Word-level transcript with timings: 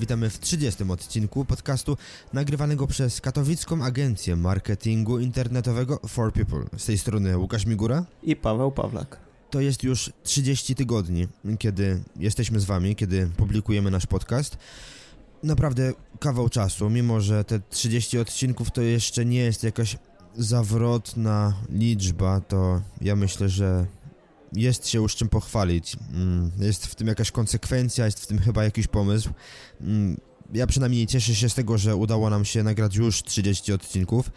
Witamy 0.00 0.30
w 0.30 0.38
30. 0.38 0.84
odcinku 0.90 1.44
podcastu 1.44 1.96
nagrywanego 2.32 2.86
przez 2.86 3.20
katowicką 3.20 3.84
agencję 3.84 4.36
marketingu 4.36 5.18
internetowego 5.18 6.00
For 6.08 6.32
People. 6.32 6.64
Z 6.78 6.84
tej 6.84 6.98
strony 6.98 7.38
Łukasz 7.38 7.66
Migura 7.66 8.04
i 8.22 8.36
Paweł 8.36 8.72
Pawlak. 8.72 9.20
To 9.50 9.60
jest 9.60 9.82
już 9.82 10.12
30 10.22 10.74
tygodni, 10.74 11.28
kiedy 11.58 12.02
jesteśmy 12.16 12.60
z 12.60 12.64
Wami, 12.64 12.96
kiedy 12.96 13.30
publikujemy 13.36 13.90
nasz 13.90 14.06
podcast. 14.06 14.58
Naprawdę 15.42 15.92
kawał 16.20 16.48
czasu, 16.48 16.90
mimo 16.90 17.20
że 17.20 17.44
te 17.44 17.60
30 17.70 18.18
odcinków 18.18 18.70
to 18.70 18.82
jeszcze 18.82 19.24
nie 19.24 19.40
jest 19.40 19.64
jakaś 19.64 19.96
zawrotna 20.36 21.54
liczba, 21.68 22.40
to 22.40 22.80
ja 23.00 23.16
myślę, 23.16 23.48
że 23.48 23.86
jest 24.52 24.88
się 24.88 24.98
już 24.98 25.16
czym 25.16 25.28
pochwalić. 25.28 25.96
Mm, 26.12 26.50
jest 26.58 26.86
w 26.86 26.94
tym 26.94 27.06
jakaś 27.06 27.30
konsekwencja, 27.30 28.04
jest 28.04 28.20
w 28.20 28.26
tym 28.26 28.38
chyba 28.38 28.64
jakiś 28.64 28.86
pomysł. 28.86 29.30
Mm, 29.80 30.16
ja 30.54 30.66
przynajmniej 30.66 31.06
cieszę 31.06 31.34
się 31.34 31.48
z 31.48 31.54
tego, 31.54 31.78
że 31.78 31.96
udało 31.96 32.30
nam 32.30 32.44
się 32.44 32.62
nagrać 32.62 32.96
już 32.96 33.22
30 33.22 33.72
odcinków. 33.72 34.30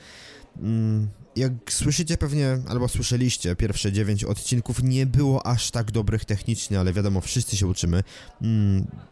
Mm, 0.57 1.07
jak 1.35 1.53
słyszycie 1.69 2.17
pewnie, 2.17 2.57
albo 2.67 2.87
słyszeliście, 2.87 3.55
pierwsze 3.55 3.91
9 3.91 4.23
odcinków 4.23 4.83
nie 4.83 5.05
było 5.05 5.47
aż 5.47 5.71
tak 5.71 5.91
dobrych 5.91 6.25
technicznie, 6.25 6.79
ale 6.79 6.93
wiadomo, 6.93 7.21
wszyscy 7.21 7.57
się 7.57 7.67
uczymy. 7.67 8.03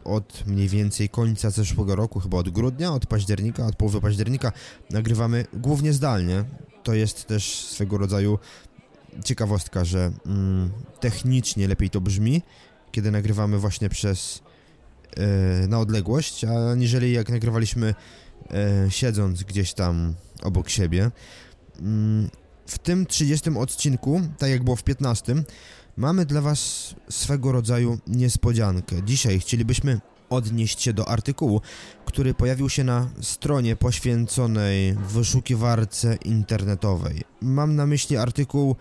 Od 0.04 0.46
mniej 0.46 0.68
więcej 0.68 1.08
końca 1.08 1.50
zeszłego 1.50 1.96
roku, 1.96 2.20
chyba 2.20 2.38
od 2.38 2.48
grudnia, 2.48 2.92
od 2.92 3.06
października, 3.06 3.66
od 3.66 3.76
połowy 3.76 4.00
października 4.00 4.52
nagrywamy 4.90 5.44
głównie 5.54 5.92
zdalnie. 5.92 6.44
To 6.82 6.94
jest 6.94 7.26
też 7.26 7.54
swego 7.54 7.98
rodzaju 7.98 8.38
ciekawostka, 9.24 9.84
że 9.84 10.12
mm, 10.26 10.70
technicznie 11.00 11.68
lepiej 11.68 11.90
to 11.90 12.00
brzmi, 12.00 12.42
kiedy 12.92 13.10
nagrywamy 13.10 13.58
właśnie 13.58 13.88
przez 13.88 14.42
e, 15.16 15.66
na 15.68 15.78
odległość, 15.78 16.44
aniżeli 16.44 17.12
jak 17.12 17.28
nagrywaliśmy 17.28 17.94
e, 18.50 18.90
siedząc 18.90 19.42
gdzieś 19.42 19.74
tam 19.74 20.14
obok 20.42 20.68
siebie. 20.68 21.10
Mm, 21.80 22.30
w 22.66 22.78
tym 22.78 23.06
30 23.06 23.50
odcinku, 23.50 24.20
tak 24.38 24.50
jak 24.50 24.64
było 24.64 24.76
w 24.76 24.82
15, 24.84 25.34
mamy 25.96 26.26
dla 26.26 26.40
Was 26.40 26.94
swego 27.10 27.52
rodzaju 27.52 27.98
niespodziankę. 28.06 29.02
Dzisiaj 29.02 29.40
chcielibyśmy 29.40 30.00
odnieść 30.30 30.82
się 30.82 30.92
do 30.92 31.08
artykułu, 31.08 31.60
który 32.04 32.34
pojawił 32.34 32.68
się 32.68 32.84
na 32.84 33.08
stronie 33.20 33.76
poświęconej 33.76 34.94
wyszukiwarce 34.94 36.16
internetowej. 36.24 37.22
Mam 37.40 37.76
na 37.76 37.86
myśli 37.86 38.16
artykuł 38.16 38.76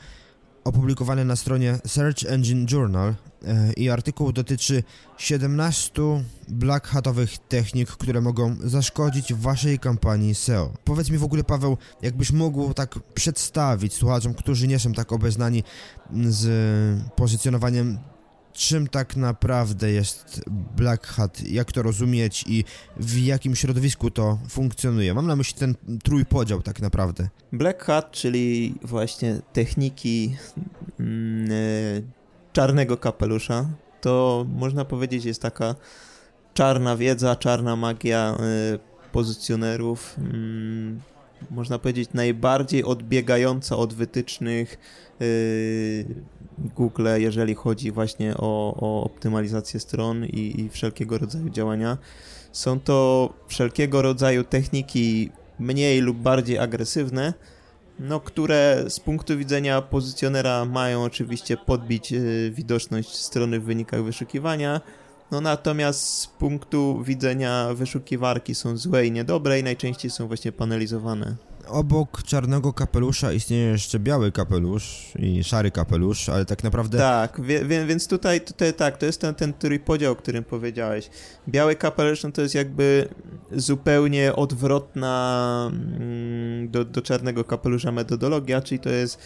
opublikowany 0.64 1.26
na 1.26 1.36
stronie 1.36 1.80
Search 1.88 2.26
Engine 2.28 2.66
Journal 2.72 3.16
e, 3.46 3.74
i 3.74 3.90
artykuł 3.90 4.32
dotyczy 4.32 4.84
17 5.18 6.02
black 6.48 6.88
hatowych 6.88 7.38
technik, 7.38 7.90
które 7.90 8.22
mogą 8.22 8.56
zaszkodzić 8.64 9.34
waszej 9.34 9.80
kampanii 9.80 10.36
SEO. 10.36 10.74
Powiedz 10.84 11.10
mi 11.10 11.18
w 11.18 11.24
ogóle 11.24 11.44
Paweł, 11.44 11.78
jakbyś 12.02 12.32
mógł 12.32 12.74
tak 12.74 13.00
przedstawić 13.14 13.94
słuchaczom, 13.94 14.34
którzy 14.34 14.68
nie 14.68 14.80
są 14.80 14.94
tak 14.94 15.12
obeznani 15.12 15.64
z 16.30 16.50
pozycjonowaniem 17.16 17.98
czym 18.54 18.88
tak 18.88 19.16
naprawdę 19.16 19.92
jest 19.92 20.42
Black 20.78 21.08
Hat, 21.08 21.42
jak 21.50 21.72
to 21.72 21.82
rozumieć 21.82 22.44
i 22.48 22.64
w 22.98 23.18
jakim 23.18 23.56
środowisku 23.56 24.12
to 24.12 24.40
funkcjonuje. 24.50 25.14
Mam 25.14 25.28
na 25.28 25.36
myśli 25.36 25.60
ten 25.60 25.76
trójpodział 26.04 26.62
tak 26.62 26.82
naprawdę. 26.82 27.30
Black 27.52 27.84
Hat, 27.84 28.12
czyli 28.12 28.76
właśnie 28.84 29.42
techniki 29.54 30.36
e, 31.00 31.04
czarnego 32.54 32.98
kapelusza, 32.98 33.70
to 34.02 34.46
można 34.56 34.86
powiedzieć 34.86 35.26
jest 35.26 35.42
taka 35.42 35.76
czarna 36.54 36.98
wiedza, 36.98 37.36
czarna 37.36 37.76
magia 37.76 38.38
y, 38.76 38.80
pozycjonerów, 39.12 40.16
mm, 40.18 41.02
można 41.50 41.80
powiedzieć 41.80 42.10
najbardziej 42.14 42.84
odbiegająca 42.84 43.78
od 43.78 43.94
wytycznych 43.94 44.78
y, 45.22 46.06
Google, 46.76 47.08
jeżeli 47.18 47.56
chodzi 47.56 47.92
właśnie 47.92 48.38
o, 48.38 48.76
o 48.80 49.04
optymalizację 49.04 49.80
stron 49.80 50.26
i, 50.26 50.62
i 50.62 50.70
wszelkiego 50.70 51.18
rodzaju 51.18 51.50
działania. 51.50 51.98
Są 52.52 52.80
to 52.80 53.30
wszelkiego 53.48 54.02
rodzaju 54.02 54.44
techniki 54.44 55.30
mniej 55.60 56.02
lub 56.02 56.18
bardziej 56.18 56.58
agresywne, 56.58 57.34
no, 58.00 58.20
które 58.20 58.86
z 58.90 59.00
punktu 59.00 59.38
widzenia 59.38 59.82
pozycjonera 59.82 60.66
mają 60.66 61.04
oczywiście 61.04 61.58
podbić 61.58 62.14
y, 62.14 62.52
widoczność 62.56 63.16
strony 63.16 63.60
w 63.60 63.64
wynikach 63.64 64.04
wyszukiwania, 64.04 64.82
no 65.32 65.42
natomiast 65.42 66.20
z 66.20 66.28
punktu 66.28 67.04
widzenia 67.04 67.74
wyszukiwarki 67.74 68.56
są 68.56 68.78
złe 68.78 69.06
i 69.06 69.12
niedobre 69.12 69.60
i 69.60 69.64
najczęściej 69.64 70.12
są 70.12 70.28
właśnie 70.28 70.52
panelizowane 70.52 71.36
obok 71.68 72.24
czarnego 72.24 72.74
kapelusza 72.74 73.34
istnieje 73.34 73.66
jeszcze 73.66 74.00
biały 74.00 74.32
kapelusz 74.32 75.14
i 75.20 75.44
szary 75.44 75.72
kapelusz, 75.72 76.30
ale 76.30 76.46
tak 76.46 76.64
naprawdę... 76.64 76.98
Tak, 76.98 77.42
wie, 77.42 77.66
wie, 77.66 77.86
więc 77.86 78.08
tutaj, 78.08 78.42
tutaj 78.42 78.74
tak, 78.74 78.98
to 78.98 79.06
jest 79.06 79.22
ten, 79.22 79.36
ten 79.36 79.54
trójpodział, 79.54 80.14
o 80.14 80.16
którym 80.16 80.44
powiedziałeś. 80.44 81.10
Biały 81.50 81.76
kapelusz 81.76 82.24
no 82.24 82.32
to 82.32 82.42
jest 82.42 82.56
jakby 82.56 83.10
zupełnie 83.52 84.36
odwrotna 84.36 85.72
mm, 85.74 86.70
do, 86.72 86.86
do 86.86 87.02
czarnego 87.02 87.44
kapelusza 87.44 87.92
metodologia, 87.92 88.62
czyli 88.62 88.80
to 88.80 88.90
jest 88.90 89.20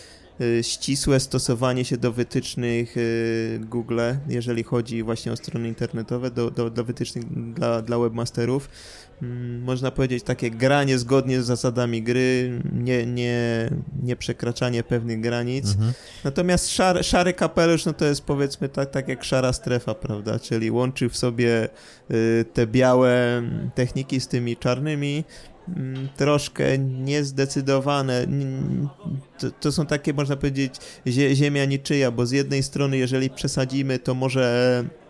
ścisłe 0.62 1.20
stosowanie 1.20 1.86
się 1.86 1.98
do 1.98 2.12
wytycznych 2.12 2.98
y, 2.98 3.60
Google, 3.70 4.00
jeżeli 4.30 4.64
chodzi 4.64 5.04
właśnie 5.04 5.32
o 5.32 5.36
strony 5.36 5.68
internetowe, 5.68 6.32
do, 6.32 6.52
do, 6.52 6.70
do 6.70 6.84
wytycznych 6.84 7.54
dla, 7.54 7.82
dla 7.82 8.00
webmasterów 8.00 8.70
można 9.62 9.92
powiedzieć, 9.92 10.24
takie 10.24 10.52
granie 10.52 10.98
zgodnie 10.98 11.42
z 11.42 11.46
zasadami 11.46 12.04
gry, 12.04 12.62
nie, 12.74 13.06
nie, 13.06 13.70
nie 14.04 14.16
przekraczanie 14.16 14.84
pewnych 14.84 15.22
granic. 15.22 15.72
Mhm. 15.72 15.94
Natomiast 16.24 16.70
szary, 16.70 17.04
szary 17.04 17.34
kapelusz, 17.34 17.86
no 17.86 17.94
to 17.94 18.06
jest 18.06 18.22
powiedzmy 18.22 18.70
tak, 18.70 18.92
tak 18.92 19.08
jak 19.08 19.24
szara 19.24 19.54
strefa, 19.54 19.94
prawda? 19.94 20.40
Czyli 20.40 20.72
łączy 20.72 21.10
w 21.10 21.18
sobie 21.18 21.70
y, 22.12 22.46
te 22.54 22.68
białe 22.68 23.44
techniki 23.76 24.20
z 24.20 24.28
tymi 24.28 24.58
czarnymi, 24.58 25.24
mm, 25.68 26.10
troszkę 26.16 26.78
niezdecydowane. 26.78 28.28
To, 29.40 29.52
to, 29.52 29.72
są 29.72 29.86
takie, 29.86 30.14
można 30.14 30.36
powiedzieć, 30.36 30.76
ziemia 31.34 31.66
niczyja, 31.66 32.12
bo 32.12 32.26
z 32.26 32.32
jednej 32.32 32.64
strony, 32.64 32.98
jeżeli 32.98 33.30
przesadzimy, 33.30 34.00
to 34.00 34.14
może 34.14 34.84
Mm, 34.84 35.05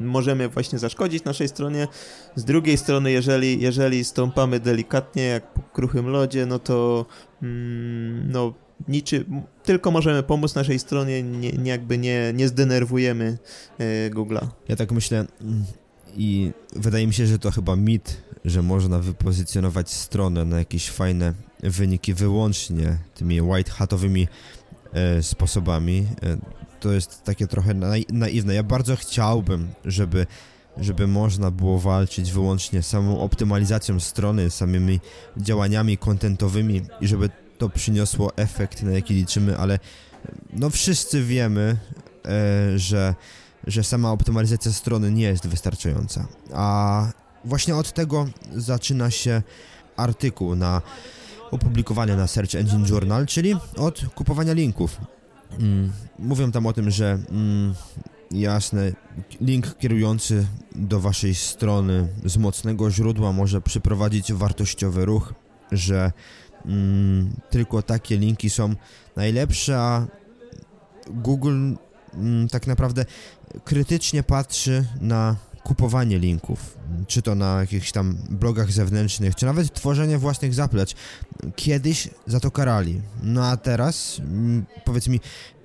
możemy 0.00 0.48
właśnie 0.48 0.78
zaszkodzić 0.78 1.24
naszej 1.24 1.48
stronie. 1.48 1.88
Z 2.34 2.44
drugiej 2.44 2.76
strony, 2.76 3.12
jeżeli, 3.12 3.60
jeżeli 3.60 4.04
stąpamy 4.04 4.60
delikatnie, 4.60 5.24
jak 5.24 5.52
po 5.52 5.62
kruchym 5.62 6.06
lodzie, 6.06 6.46
no 6.46 6.58
to 6.58 7.06
mm, 7.42 8.32
no, 8.32 8.54
niczy, 8.88 9.24
tylko 9.62 9.90
możemy 9.90 10.22
pomóc 10.22 10.54
naszej 10.54 10.78
stronie, 10.78 11.22
nie, 11.22 11.52
nie 11.52 11.70
jakby 11.70 11.98
nie, 11.98 12.32
nie 12.34 12.48
zdenerwujemy 12.48 13.38
e, 13.78 14.10
Google'a. 14.10 14.46
Ja 14.68 14.76
tak 14.76 14.92
myślę 14.92 15.26
mm, 15.40 15.64
i 16.16 16.52
wydaje 16.76 17.06
mi 17.06 17.14
się, 17.14 17.26
że 17.26 17.38
to 17.38 17.50
chyba 17.50 17.76
mit, 17.76 18.22
że 18.44 18.62
można 18.62 18.98
wypozycjonować 18.98 19.90
stronę 19.90 20.44
na 20.44 20.58
jakieś 20.58 20.90
fajne 20.90 21.34
wyniki 21.62 22.14
wyłącznie 22.14 22.98
tymi 23.14 23.40
white 23.40 23.70
hatowymi 23.70 24.28
sposobami. 25.22 26.06
E, 26.22 26.36
to 26.80 26.92
jest 26.92 27.24
takie 27.24 27.46
trochę 27.46 27.74
naiwne. 28.12 28.54
Ja 28.54 28.62
bardzo 28.62 28.96
chciałbym, 28.96 29.68
żeby, 29.84 30.26
żeby 30.76 31.06
można 31.06 31.50
było 31.50 31.78
walczyć 31.78 32.32
wyłącznie 32.32 32.82
samą 32.82 33.20
optymalizacją 33.20 34.00
strony, 34.00 34.50
samymi 34.50 35.00
działaniami 35.36 35.98
kontentowymi 35.98 36.82
i 37.00 37.08
żeby 37.08 37.30
to 37.58 37.68
przyniosło 37.68 38.36
efekt, 38.36 38.82
na 38.82 38.92
jaki 38.92 39.14
liczymy, 39.14 39.58
ale 39.58 39.78
no 40.52 40.70
wszyscy 40.70 41.24
wiemy, 41.24 41.76
e, 42.24 42.78
że, 42.78 43.14
że 43.66 43.84
sama 43.84 44.12
optymalizacja 44.12 44.72
strony 44.72 45.12
nie 45.12 45.24
jest 45.24 45.46
wystarczająca. 45.46 46.26
A 46.54 47.06
właśnie 47.44 47.76
od 47.76 47.92
tego 47.92 48.26
zaczyna 48.56 49.10
się 49.10 49.42
artykuł 49.96 50.56
na 50.56 50.82
opublikowany 51.50 52.16
na 52.16 52.26
Search 52.26 52.54
Engine 52.54 52.86
Journal, 52.88 53.26
czyli 53.26 53.54
od 53.76 54.02
kupowania 54.14 54.52
linków. 54.52 55.00
Mm, 55.58 55.92
mówią 56.18 56.52
tam 56.52 56.66
o 56.66 56.72
tym, 56.72 56.90
że 56.90 57.18
mm, 57.30 57.74
jasne, 58.30 58.92
link 59.40 59.78
kierujący 59.78 60.46
do 60.74 61.00
waszej 61.00 61.34
strony 61.34 62.08
z 62.24 62.36
mocnego 62.36 62.90
źródła 62.90 63.32
może 63.32 63.60
przyprowadzić 63.60 64.32
wartościowy 64.32 65.04
ruch, 65.04 65.34
że 65.72 66.12
mm, 66.66 67.30
tylko 67.50 67.82
takie 67.82 68.16
linki 68.16 68.50
są 68.50 68.74
najlepsze, 69.16 69.78
a 69.78 70.06
Google 71.10 71.74
mm, 72.14 72.48
tak 72.48 72.66
naprawdę 72.66 73.04
krytycznie 73.64 74.22
patrzy 74.22 74.84
na 75.00 75.36
kupowanie 75.66 76.18
linków, 76.18 76.78
czy 77.06 77.22
to 77.22 77.34
na 77.34 77.60
jakichś 77.60 77.92
tam 77.92 78.16
blogach 78.30 78.72
zewnętrznych, 78.72 79.34
czy 79.34 79.46
nawet 79.46 79.72
tworzenie 79.72 80.18
własnych 80.18 80.54
zaplecz. 80.54 80.94
Kiedyś 81.56 82.08
za 82.26 82.40
to 82.40 82.50
karali. 82.50 83.00
No 83.22 83.44
a 83.44 83.56
teraz, 83.56 84.18
mm, 84.18 84.66
powiedz 84.84 85.08
mi, 85.08 85.20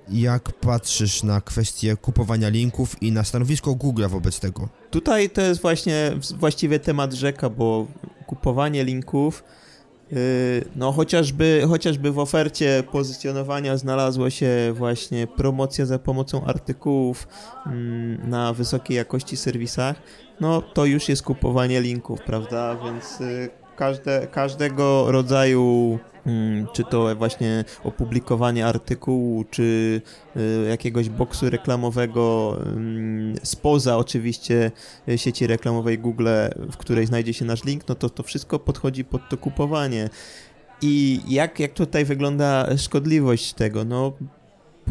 jak 0.08 0.52
patrzysz 0.52 1.22
na 1.22 1.40
kwestię 1.40 1.96
kupowania 1.96 2.48
linków 2.48 3.02
i 3.02 3.12
na 3.12 3.24
stanowisko 3.24 3.74
Google 3.74 4.08
wobec 4.08 4.40
tego? 4.40 4.68
Tutaj 4.90 5.30
to 5.30 5.40
jest 5.40 5.62
właśnie 5.62 6.12
właściwie 6.38 6.80
temat 6.80 7.12
rzeka, 7.12 7.50
bo 7.50 7.86
kupowanie 8.26 8.84
linków 8.84 9.44
no 10.76 10.92
chociażby, 10.92 11.62
chociażby 11.68 12.12
w 12.12 12.18
ofercie 12.18 12.82
pozycjonowania 12.92 13.76
znalazła 13.76 14.30
się 14.30 14.72
właśnie 14.74 15.26
promocja 15.26 15.86
za 15.86 15.98
pomocą 15.98 16.44
artykułów 16.44 17.28
mm, 17.66 18.30
na 18.30 18.52
wysokiej 18.52 18.96
jakości 18.96 19.36
serwisach, 19.36 19.96
no 20.40 20.62
to 20.62 20.84
już 20.84 21.08
jest 21.08 21.22
kupowanie 21.22 21.80
linków, 21.80 22.20
prawda? 22.22 22.76
Więc 22.84 23.20
yy, 23.20 23.61
każde, 23.76 24.26
każdego 24.26 25.12
rodzaju 25.12 25.98
Hmm, 26.24 26.66
czy 26.72 26.84
to 26.84 27.16
właśnie 27.16 27.64
opublikowanie 27.84 28.66
artykułu, 28.66 29.44
czy 29.50 30.00
y, 30.36 30.68
jakiegoś 30.68 31.08
boksu 31.08 31.50
reklamowego 31.50 32.56
mm, 32.66 33.34
spoza 33.42 33.96
oczywiście 33.96 34.70
sieci 35.16 35.46
reklamowej 35.46 35.98
Google, 35.98 36.28
w 36.72 36.76
której 36.76 37.06
znajdzie 37.06 37.34
się 37.34 37.44
nasz 37.44 37.64
link, 37.64 37.88
no 37.88 37.94
to 37.94 38.10
to 38.10 38.22
wszystko 38.22 38.58
podchodzi 38.58 39.04
pod 39.04 39.28
to 39.28 39.36
kupowanie. 39.36 40.10
I 40.82 41.20
jak, 41.28 41.60
jak 41.60 41.72
tutaj 41.72 42.04
wygląda 42.04 42.76
szkodliwość 42.76 43.52
tego? 43.52 43.84
No, 43.84 44.12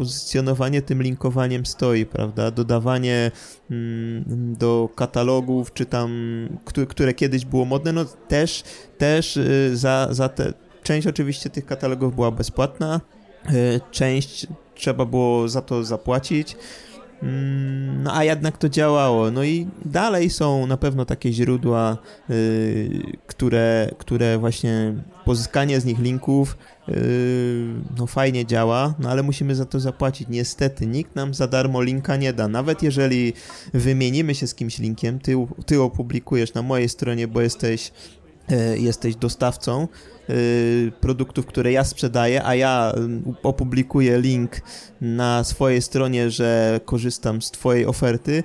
pozycjonowanie 0.02 0.82
tym 0.82 1.02
linkowaniem 1.02 1.66
stoi, 1.66 2.06
prawda? 2.06 2.50
Dodawanie 2.50 3.30
mm, 3.70 4.56
do 4.58 4.88
katalogów, 4.94 5.72
czy 5.72 5.86
tam, 5.86 6.48
które, 6.88 7.14
kiedyś 7.14 7.44
było 7.44 7.64
modne, 7.64 7.92
no 7.92 8.04
też, 8.04 8.64
też 8.98 9.36
y, 9.36 9.76
za, 9.76 10.08
za 10.10 10.28
te, 10.28 10.52
Część 10.82 11.06
oczywiście 11.06 11.50
tych 11.50 11.66
katalogów 11.66 12.14
była 12.14 12.30
bezpłatna, 12.30 13.00
e, 13.46 13.50
część 13.90 14.46
trzeba 14.74 15.04
było 15.04 15.48
za 15.48 15.62
to 15.62 15.84
zapłacić. 15.84 16.56
Mm, 17.22 18.02
no 18.02 18.16
a 18.16 18.24
jednak 18.24 18.58
to 18.58 18.68
działało. 18.68 19.30
No 19.30 19.44
i 19.44 19.66
dalej 19.84 20.30
są 20.30 20.66
na 20.66 20.76
pewno 20.76 21.04
takie 21.04 21.32
źródła, 21.32 21.98
yy, 22.28 22.36
które, 23.26 23.90
które 23.98 24.38
właśnie 24.38 24.94
pozyskanie 25.24 25.80
z 25.80 25.84
nich 25.84 25.98
linków 25.98 26.56
yy, 26.88 26.94
no 27.98 28.06
fajnie 28.06 28.46
działa, 28.46 28.94
no 28.98 29.10
ale 29.10 29.22
musimy 29.22 29.54
za 29.54 29.64
to 29.64 29.80
zapłacić. 29.80 30.28
Niestety 30.28 30.86
nikt 30.86 31.16
nam 31.16 31.34
za 31.34 31.46
darmo 31.46 31.82
linka 31.82 32.16
nie 32.16 32.32
da. 32.32 32.48
Nawet 32.48 32.82
jeżeli 32.82 33.32
wymienimy 33.74 34.34
się 34.34 34.46
z 34.46 34.54
kimś 34.54 34.78
linkiem, 34.78 35.18
ty, 35.18 35.46
ty 35.66 35.82
opublikujesz 35.82 36.54
na 36.54 36.62
mojej 36.62 36.88
stronie, 36.88 37.28
bo 37.28 37.40
jesteś, 37.40 37.92
yy, 38.48 38.78
jesteś 38.78 39.16
dostawcą, 39.16 39.88
Y, 39.88 40.11
produktów, 41.00 41.46
które 41.46 41.72
ja 41.72 41.84
sprzedaję, 41.84 42.44
a 42.44 42.54
ja 42.54 42.92
y, 42.96 43.34
opublikuję 43.42 44.20
link 44.20 44.60
na 45.00 45.44
swojej 45.44 45.82
stronie, 45.82 46.30
że 46.30 46.80
korzystam 46.84 47.42
z 47.42 47.50
Twojej 47.50 47.86
oferty, 47.86 48.44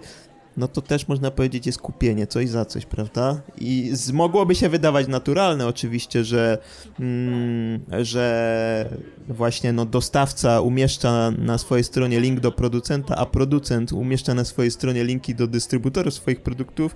no 0.57 0.67
to 0.67 0.81
też 0.81 1.07
można 1.07 1.31
powiedzieć 1.31 1.65
jest 1.65 1.81
kupienie 1.81 2.27
coś 2.27 2.49
za 2.49 2.65
coś, 2.65 2.85
prawda? 2.85 3.41
I 3.57 3.89
z, 3.93 4.11
mogłoby 4.11 4.55
się 4.55 4.69
wydawać 4.69 5.07
naturalne 5.07 5.67
oczywiście, 5.67 6.23
że, 6.23 6.57
mm, 6.99 7.79
że 8.01 8.89
właśnie 9.27 9.73
no, 9.73 9.85
dostawca 9.85 10.61
umieszcza 10.61 11.31
na 11.31 11.57
swojej 11.57 11.83
stronie 11.83 12.19
link 12.19 12.39
do 12.39 12.51
producenta, 12.51 13.15
a 13.15 13.25
producent 13.25 13.91
umieszcza 13.91 14.33
na 14.33 14.45
swojej 14.45 14.71
stronie 14.71 15.03
linki 15.03 15.35
do 15.35 15.47
dystrybutorów 15.47 16.13
swoich 16.13 16.41
produktów, 16.41 16.95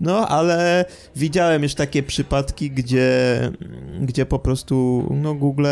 no, 0.00 0.28
ale 0.28 0.84
widziałem 1.16 1.62
już 1.62 1.74
takie 1.74 2.02
przypadki, 2.02 2.70
gdzie, 2.70 3.08
gdzie 4.00 4.26
po 4.26 4.38
prostu 4.38 5.06
no, 5.22 5.34
Google 5.34 5.66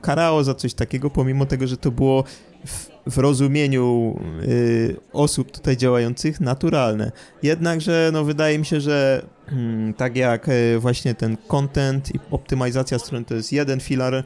karało 0.00 0.44
za 0.44 0.54
coś 0.54 0.74
takiego, 0.74 1.10
pomimo 1.10 1.46
tego, 1.46 1.66
że 1.66 1.76
to 1.76 1.90
było 1.90 2.24
w, 2.66 2.88
w 3.06 3.18
rozumieniu 3.18 4.18
y, 4.42 4.96
osób 5.12 5.50
tutaj 5.50 5.76
działających 5.76 6.40
naturalne. 6.40 7.12
Jednakże 7.42 8.10
no, 8.12 8.24
wydaje 8.24 8.58
mi 8.58 8.66
się, 8.66 8.80
że 8.80 9.26
y, 9.48 9.94
tak 9.96 10.16
jak 10.16 10.48
y, 10.48 10.78
właśnie 10.78 11.14
ten 11.14 11.36
content 11.36 12.14
i 12.14 12.18
optymalizacja 12.30 12.98
strony 12.98 13.24
to 13.24 13.34
jest 13.34 13.52
jeden 13.52 13.80
filar 13.80 14.14
y, 14.14 14.22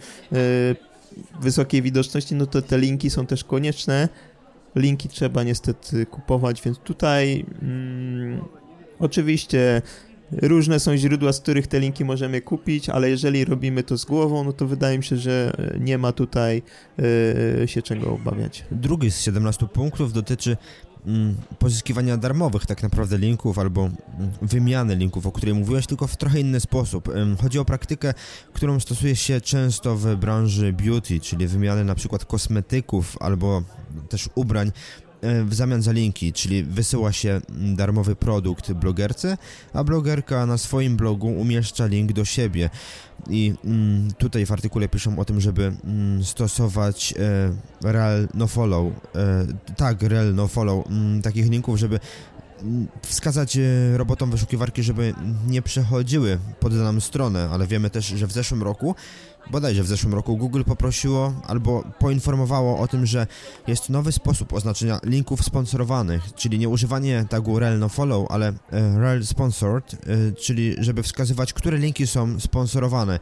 wysokiej 1.40 1.82
widoczności, 1.82 2.34
no 2.34 2.46
to 2.46 2.62
te 2.62 2.78
linki 2.78 3.10
są 3.10 3.26
też 3.26 3.44
konieczne. 3.44 4.08
Linki 4.76 5.08
trzeba 5.08 5.42
niestety 5.42 6.06
kupować, 6.06 6.62
więc 6.62 6.78
tutaj 6.78 7.46
mm, 7.62 8.40
Oczywiście 9.00 9.82
różne 10.32 10.80
są 10.80 10.96
źródła, 10.96 11.32
z 11.32 11.40
których 11.40 11.66
te 11.66 11.80
linki 11.80 12.04
możemy 12.04 12.40
kupić, 12.40 12.88
ale 12.88 13.10
jeżeli 13.10 13.44
robimy 13.44 13.82
to 13.82 13.98
z 13.98 14.04
głową, 14.04 14.44
no 14.44 14.52
to 14.52 14.66
wydaje 14.66 14.98
mi 14.98 15.04
się, 15.04 15.16
że 15.16 15.52
nie 15.80 15.98
ma 15.98 16.12
tutaj 16.12 16.62
yy, 17.58 17.68
się 17.68 17.82
czego 17.82 18.12
obawiać. 18.12 18.64
Drugi 18.70 19.10
z 19.10 19.20
17 19.20 19.66
punktów 19.66 20.12
dotyczy 20.12 20.56
mm, 21.06 21.34
pozyskiwania 21.58 22.16
darmowych 22.16 22.66
tak 22.66 22.82
naprawdę 22.82 23.18
linków 23.18 23.58
albo 23.58 23.80
mm, 23.80 23.96
wymiany 24.42 24.96
linków, 24.96 25.26
o 25.26 25.32
której 25.32 25.54
mówiłeś, 25.54 25.86
tylko 25.86 26.06
w 26.06 26.16
trochę 26.16 26.40
inny 26.40 26.60
sposób. 26.60 27.08
Chodzi 27.42 27.58
o 27.58 27.64
praktykę, 27.64 28.14
którą 28.52 28.80
stosuje 28.80 29.16
się 29.16 29.40
często 29.40 29.96
w 29.96 30.16
branży 30.16 30.72
beauty, 30.72 31.20
czyli 31.20 31.46
wymiany 31.46 31.84
na 31.84 31.94
przykład 31.94 32.24
kosmetyków 32.24 33.16
albo 33.20 33.62
też 34.08 34.28
ubrań 34.34 34.72
E, 34.72 35.07
w 35.22 35.54
zamian 35.54 35.82
za 35.82 35.92
linki, 35.92 36.32
czyli 36.32 36.62
wysyła 36.62 37.12
się 37.12 37.40
darmowy 37.48 38.16
produkt 38.16 38.72
blogerce, 38.72 39.38
a 39.72 39.84
blogerka 39.84 40.46
na 40.46 40.58
swoim 40.58 40.96
blogu 40.96 41.28
umieszcza 41.28 41.86
link 41.86 42.12
do 42.12 42.24
siebie. 42.24 42.70
I 43.30 43.54
mm, 43.64 44.08
tutaj 44.18 44.46
w 44.46 44.52
artykule 44.52 44.88
piszą 44.88 45.18
o 45.18 45.24
tym, 45.24 45.40
żeby 45.40 45.72
mm, 45.84 46.24
stosować 46.24 47.14
e, 47.18 47.92
rel 47.92 48.28
no 48.34 48.46
follow, 48.46 48.92
e, 49.14 49.46
tak, 49.76 50.02
rel 50.02 50.34
no 50.34 50.48
follow, 50.48 50.86
mm, 50.86 51.22
takich 51.22 51.50
linków, 51.50 51.78
żeby 51.78 52.00
wskazać 53.02 53.56
e, 53.56 53.60
robotom 53.96 54.30
wyszukiwarki, 54.30 54.82
żeby 54.82 55.14
nie 55.46 55.62
przechodziły 55.62 56.38
pod 56.60 56.78
daną 56.78 57.00
stronę, 57.00 57.48
ale 57.52 57.66
wiemy 57.66 57.90
też, 57.90 58.06
że 58.06 58.26
w 58.26 58.32
zeszłym 58.32 58.62
roku 58.62 58.94
bodajże 59.50 59.82
w 59.82 59.86
zeszłym 59.86 60.14
roku 60.14 60.36
Google 60.36 60.62
poprosiło 60.62 61.34
albo 61.46 61.84
poinformowało 61.98 62.78
o 62.78 62.88
tym, 62.88 63.06
że 63.06 63.26
jest 63.66 63.90
nowy 63.90 64.12
sposób 64.12 64.52
oznaczenia 64.52 65.00
linków 65.04 65.44
sponsorowanych, 65.44 66.34
czyli 66.34 66.58
nie 66.58 66.68
używanie 66.68 67.24
tagu 67.28 67.58
rel 67.58 67.78
no 67.78 67.88
follow, 67.88 68.30
ale 68.30 68.48
e, 68.48 68.98
rel 68.98 69.26
sponsored, 69.26 69.94
e, 69.94 70.32
czyli 70.32 70.74
żeby 70.78 71.02
wskazywać, 71.02 71.52
które 71.52 71.78
linki 71.78 72.06
są 72.06 72.40
sponsorowane. 72.40 73.18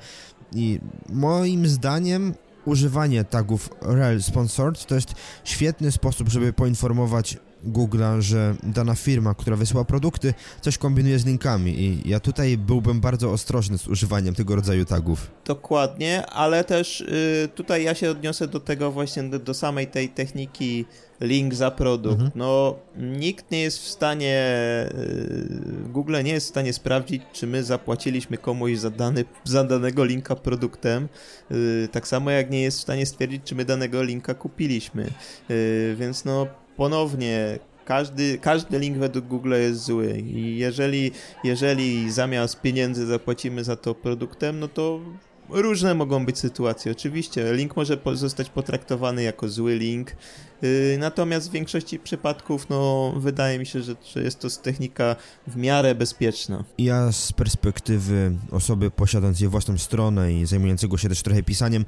I 0.52 0.80
moim 1.08 1.68
zdaniem 1.68 2.34
używanie 2.64 3.24
tagów 3.24 3.70
rel 3.82 4.22
sponsored 4.22 4.86
to 4.86 4.94
jest 4.94 5.14
świetny 5.44 5.92
sposób, 5.92 6.28
żeby 6.28 6.52
poinformować 6.52 7.38
Google'a, 7.66 8.20
że 8.20 8.54
dana 8.62 8.94
firma, 8.94 9.34
która 9.34 9.56
wysyła 9.56 9.84
produkty, 9.84 10.34
coś 10.60 10.78
kombinuje 10.78 11.18
z 11.18 11.26
linkami 11.26 11.80
i 11.80 12.08
ja 12.08 12.20
tutaj 12.20 12.58
byłbym 12.58 13.00
bardzo 13.00 13.32
ostrożny 13.32 13.78
z 13.78 13.88
używaniem 13.88 14.34
tego 14.34 14.56
rodzaju 14.56 14.84
tagów. 14.84 15.30
Dokładnie, 15.44 16.26
ale 16.26 16.64
też 16.64 17.00
y, 17.00 17.48
tutaj 17.54 17.84
ja 17.84 17.94
się 17.94 18.10
odniosę 18.10 18.48
do 18.48 18.60
tego 18.60 18.92
właśnie, 18.92 19.22
do, 19.22 19.38
do 19.38 19.54
samej 19.54 19.86
tej 19.86 20.08
techniki 20.08 20.84
link 21.20 21.54
za 21.54 21.70
produkt. 21.70 22.14
Mhm. 22.14 22.30
No, 22.34 22.76
nikt 22.96 23.50
nie 23.50 23.60
jest 23.60 23.78
w 23.78 23.88
stanie, 23.88 24.46
y, 24.94 25.88
Google 25.88 26.16
nie 26.24 26.32
jest 26.32 26.46
w 26.46 26.50
stanie 26.50 26.72
sprawdzić, 26.72 27.22
czy 27.32 27.46
my 27.46 27.64
zapłaciliśmy 27.64 28.38
komuś 28.38 28.78
za, 28.78 28.90
dany, 28.90 29.24
za 29.44 29.64
danego 29.64 30.04
linka 30.04 30.36
produktem, 30.36 31.08
y, 31.50 31.88
tak 31.92 32.08
samo 32.08 32.30
jak 32.30 32.50
nie 32.50 32.62
jest 32.62 32.78
w 32.78 32.82
stanie 32.82 33.06
stwierdzić, 33.06 33.42
czy 33.44 33.54
my 33.54 33.64
danego 33.64 34.02
linka 34.02 34.34
kupiliśmy. 34.34 35.10
Y, 35.50 35.96
więc 35.98 36.24
no, 36.24 36.46
ponownie 36.76 37.58
każdy, 37.84 38.38
każdy 38.38 38.78
link 38.78 38.98
według 38.98 39.26
Google 39.26 39.52
jest 39.52 39.84
zły 39.84 40.18
i 40.18 40.58
jeżeli, 40.58 41.10
jeżeli 41.44 42.10
zamiast 42.12 42.60
pieniędzy 42.60 43.06
zapłacimy 43.06 43.64
za 43.64 43.76
to 43.76 43.94
produktem, 43.94 44.60
no 44.60 44.68
to 44.68 45.00
różne 45.48 45.94
mogą 45.94 46.26
być 46.26 46.38
sytuacje. 46.38 46.92
Oczywiście 46.92 47.54
link 47.54 47.76
może 47.76 47.98
zostać 48.12 48.50
potraktowany 48.50 49.22
jako 49.22 49.48
zły 49.48 49.76
link, 49.76 50.16
yy, 50.62 50.96
natomiast 50.98 51.48
w 51.48 51.52
większości 51.52 51.98
przypadków 51.98 52.68
no, 52.68 53.12
wydaje 53.16 53.58
mi 53.58 53.66
się, 53.66 53.82
że, 53.82 53.94
że 54.14 54.22
jest 54.22 54.40
to 54.40 54.48
technika 54.62 55.16
w 55.46 55.56
miarę 55.56 55.94
bezpieczna. 55.94 56.64
Ja 56.78 57.12
z 57.12 57.32
perspektywy 57.32 58.32
osoby 58.50 58.90
posiadającej 58.90 59.48
własną 59.48 59.78
stronę 59.78 60.32
i 60.32 60.46
zajmującego 60.46 60.96
się 60.96 61.08
też 61.08 61.22
trochę 61.22 61.42
pisaniem, 61.42 61.84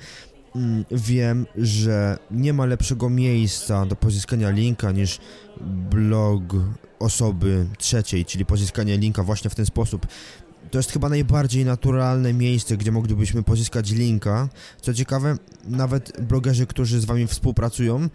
wiem, 0.91 1.47
że 1.57 2.19
nie 2.31 2.53
ma 2.53 2.67
lepszego 2.67 3.11
miejsca 3.11 3.87
do 3.87 3.97
pozyskania 3.97 4.51
linka 4.51 4.93
niż 4.93 5.19
blog 5.91 6.43
osoby 6.99 7.67
trzeciej, 7.79 8.25
czyli 8.25 8.45
pozyskanie 8.45 8.99
linka 8.99 9.23
właśnie 9.23 9.51
w 9.51 9.55
ten 9.55 9.67
sposób. 9.67 10.07
To 10.71 10.79
jest 10.79 10.93
chyba 10.93 11.09
najbardziej 11.09 11.65
naturalne 11.65 12.33
miejsce, 12.33 12.77
gdzie 12.77 12.93
moglibyśmy 12.93 13.43
pozyskać 13.43 13.91
linka. 13.91 14.49
Co 14.81 14.95
ciekawe, 14.95 15.37
nawet 15.65 16.23
blogerzy, 16.23 16.67
którzy 16.67 17.01
z 17.01 17.05
wami 17.05 17.27
współpracują, 17.27 18.09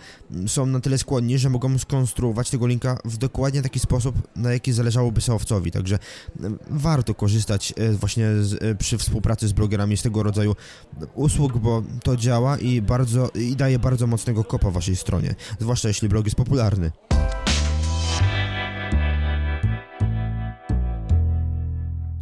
są 0.47 0.65
na 0.65 0.79
tyle 0.79 0.97
skłonni, 0.97 1.37
że 1.37 1.49
mogą 1.49 1.77
skonstruować 1.77 2.49
tego 2.49 2.67
linka 2.67 2.97
w 3.05 3.17
dokładnie 3.17 3.61
taki 3.61 3.79
sposób, 3.79 4.15
na 4.35 4.53
jaki 4.53 4.73
zależałoby 4.73 5.21
Seowcowi. 5.21 5.71
Także 5.71 5.99
warto 6.69 7.13
korzystać 7.13 7.73
e, 7.77 7.91
właśnie 7.91 8.27
z, 8.41 8.63
e, 8.63 8.75
przy 8.75 8.97
współpracy 8.97 9.47
z 9.47 9.53
blogerami 9.53 9.97
z 9.97 10.01
tego 10.01 10.23
rodzaju 10.23 10.55
usług, 11.15 11.57
bo 11.57 11.83
to 12.03 12.17
działa 12.17 12.57
i 12.57 12.81
bardzo 12.81 13.29
i 13.35 13.55
daje 13.55 13.79
bardzo 13.79 14.07
mocnego 14.07 14.43
kopa 14.43 14.71
waszej 14.71 14.95
stronie, 14.95 15.35
zwłaszcza 15.59 15.87
jeśli 15.87 16.09
blog 16.09 16.25
jest 16.25 16.37
popularny. 16.37 16.91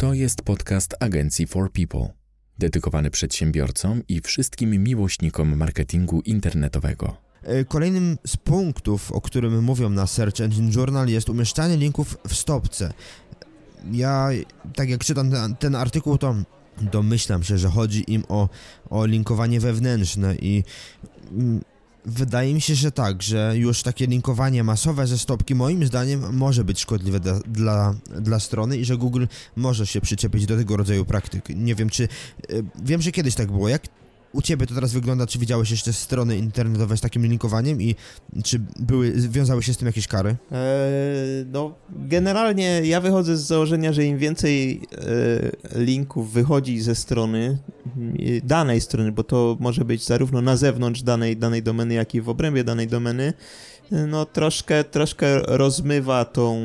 To 0.01 0.13
jest 0.13 0.41
podcast 0.41 0.96
agencji 1.00 1.48
For 1.48 1.72
People, 1.72 2.08
dedykowany 2.60 3.12
przedsiębiorcom 3.12 4.01
i 4.08 4.22
wszystkim 4.22 4.84
miłośnikom 4.84 5.58
marketingu 5.58 6.22
internetowego. 6.22 7.17
E, 7.43 7.65
kolejnym 7.65 8.17
z 8.27 8.38
punktów, 8.38 9.12
o 9.12 9.22
którym 9.22 9.63
mówią 9.63 9.89
na 9.89 10.08
Search 10.08 10.41
Engine 10.41 10.72
Journal 10.75 11.08
jest 11.08 11.29
umieszczanie 11.29 11.77
linków 11.77 12.17
w 12.27 12.36
stopce. 12.36 12.93
Ja, 13.91 14.29
tak 14.75 14.89
jak 14.89 15.03
czytam 15.03 15.31
ten, 15.31 15.55
ten 15.55 15.75
artykuł, 15.75 16.17
to 16.17 16.36
domyślam 16.81 17.43
się, 17.43 17.58
że 17.58 17.70
chodzi 17.70 18.13
im 18.13 18.24
o, 18.29 18.50
o 18.89 19.05
linkowanie 19.05 19.60
wewnętrzne 19.60 20.36
i 20.36 20.63
mm, 21.31 21.62
Wydaje 22.05 22.53
mi 22.53 22.62
się, 22.62 22.75
że 22.75 22.91
tak, 22.91 23.24
że 23.24 23.53
już 23.55 23.84
takie 23.84 24.08
linkowanie 24.08 24.63
masowe 24.63 25.08
ze 25.08 25.17
stopki 25.17 25.55
moim 25.55 25.86
zdaniem 25.86 26.38
może 26.38 26.63
być 26.63 26.79
szkodliwe 26.79 27.20
dla, 27.20 27.39
dla, 27.39 27.96
dla 28.20 28.39
strony 28.39 28.77
i 28.77 28.86
że 28.86 28.98
Google 28.98 29.25
może 29.55 29.88
się 29.88 30.01
przyczepić 30.01 30.46
do 30.46 30.58
tego 30.58 30.77
rodzaju 30.77 31.05
praktyk. 31.05 31.50
Nie 31.50 31.75
wiem, 31.75 31.89
czy... 31.89 32.03
Y, 32.03 32.63
wiem, 32.84 33.01
że 33.01 33.12
kiedyś 33.12 33.36
tak 33.36 33.51
było. 33.51 33.70
Jak 33.70 33.88
u 34.34 34.42
Ciebie 34.42 34.68
to 34.68 34.76
teraz 34.76 34.94
wygląda? 34.94 35.28
Czy 35.28 35.40
widziałeś 35.40 35.72
jeszcze 35.72 35.94
strony 35.94 36.38
internetowe 36.38 36.98
z 36.98 37.02
takim 37.02 37.26
linkowaniem 37.26 37.82
i 37.82 37.96
czy 38.44 38.62
były, 38.80 39.12
wiązały 39.12 39.64
się 39.64 39.74
z 39.74 39.78
tym 39.78 39.86
jakieś 39.86 40.08
kary? 40.08 40.30
Eee, 40.30 41.46
no, 41.52 41.76
generalnie 41.90 42.82
ja 42.84 43.02
wychodzę 43.02 43.38
z 43.38 43.42
założenia, 43.42 43.94
że 43.94 44.06
im 44.06 44.18
więcej 44.18 44.82
e, 45.74 45.80
linków 45.80 46.34
wychodzi 46.34 46.82
ze 46.82 46.96
strony, 46.96 47.58
danej 48.44 48.82
strony, 48.82 49.12
bo 49.12 49.24
to 49.24 49.58
może 49.60 49.86
być 49.86 50.06
zarówno 50.06 50.42
na 50.42 50.58
zewnątrz 50.58 51.02
danej, 51.02 51.38
danej 51.38 51.64
domeny, 51.64 51.94
jak 51.94 52.16
i 52.16 52.22
w 52.22 52.30
obrębie 52.30 52.64
danej 52.64 52.88
domeny, 52.88 53.34
no 54.08 54.26
troszkę, 54.26 54.84
troszkę 54.84 55.40
rozmywa 55.40 56.26
tą, 56.26 56.62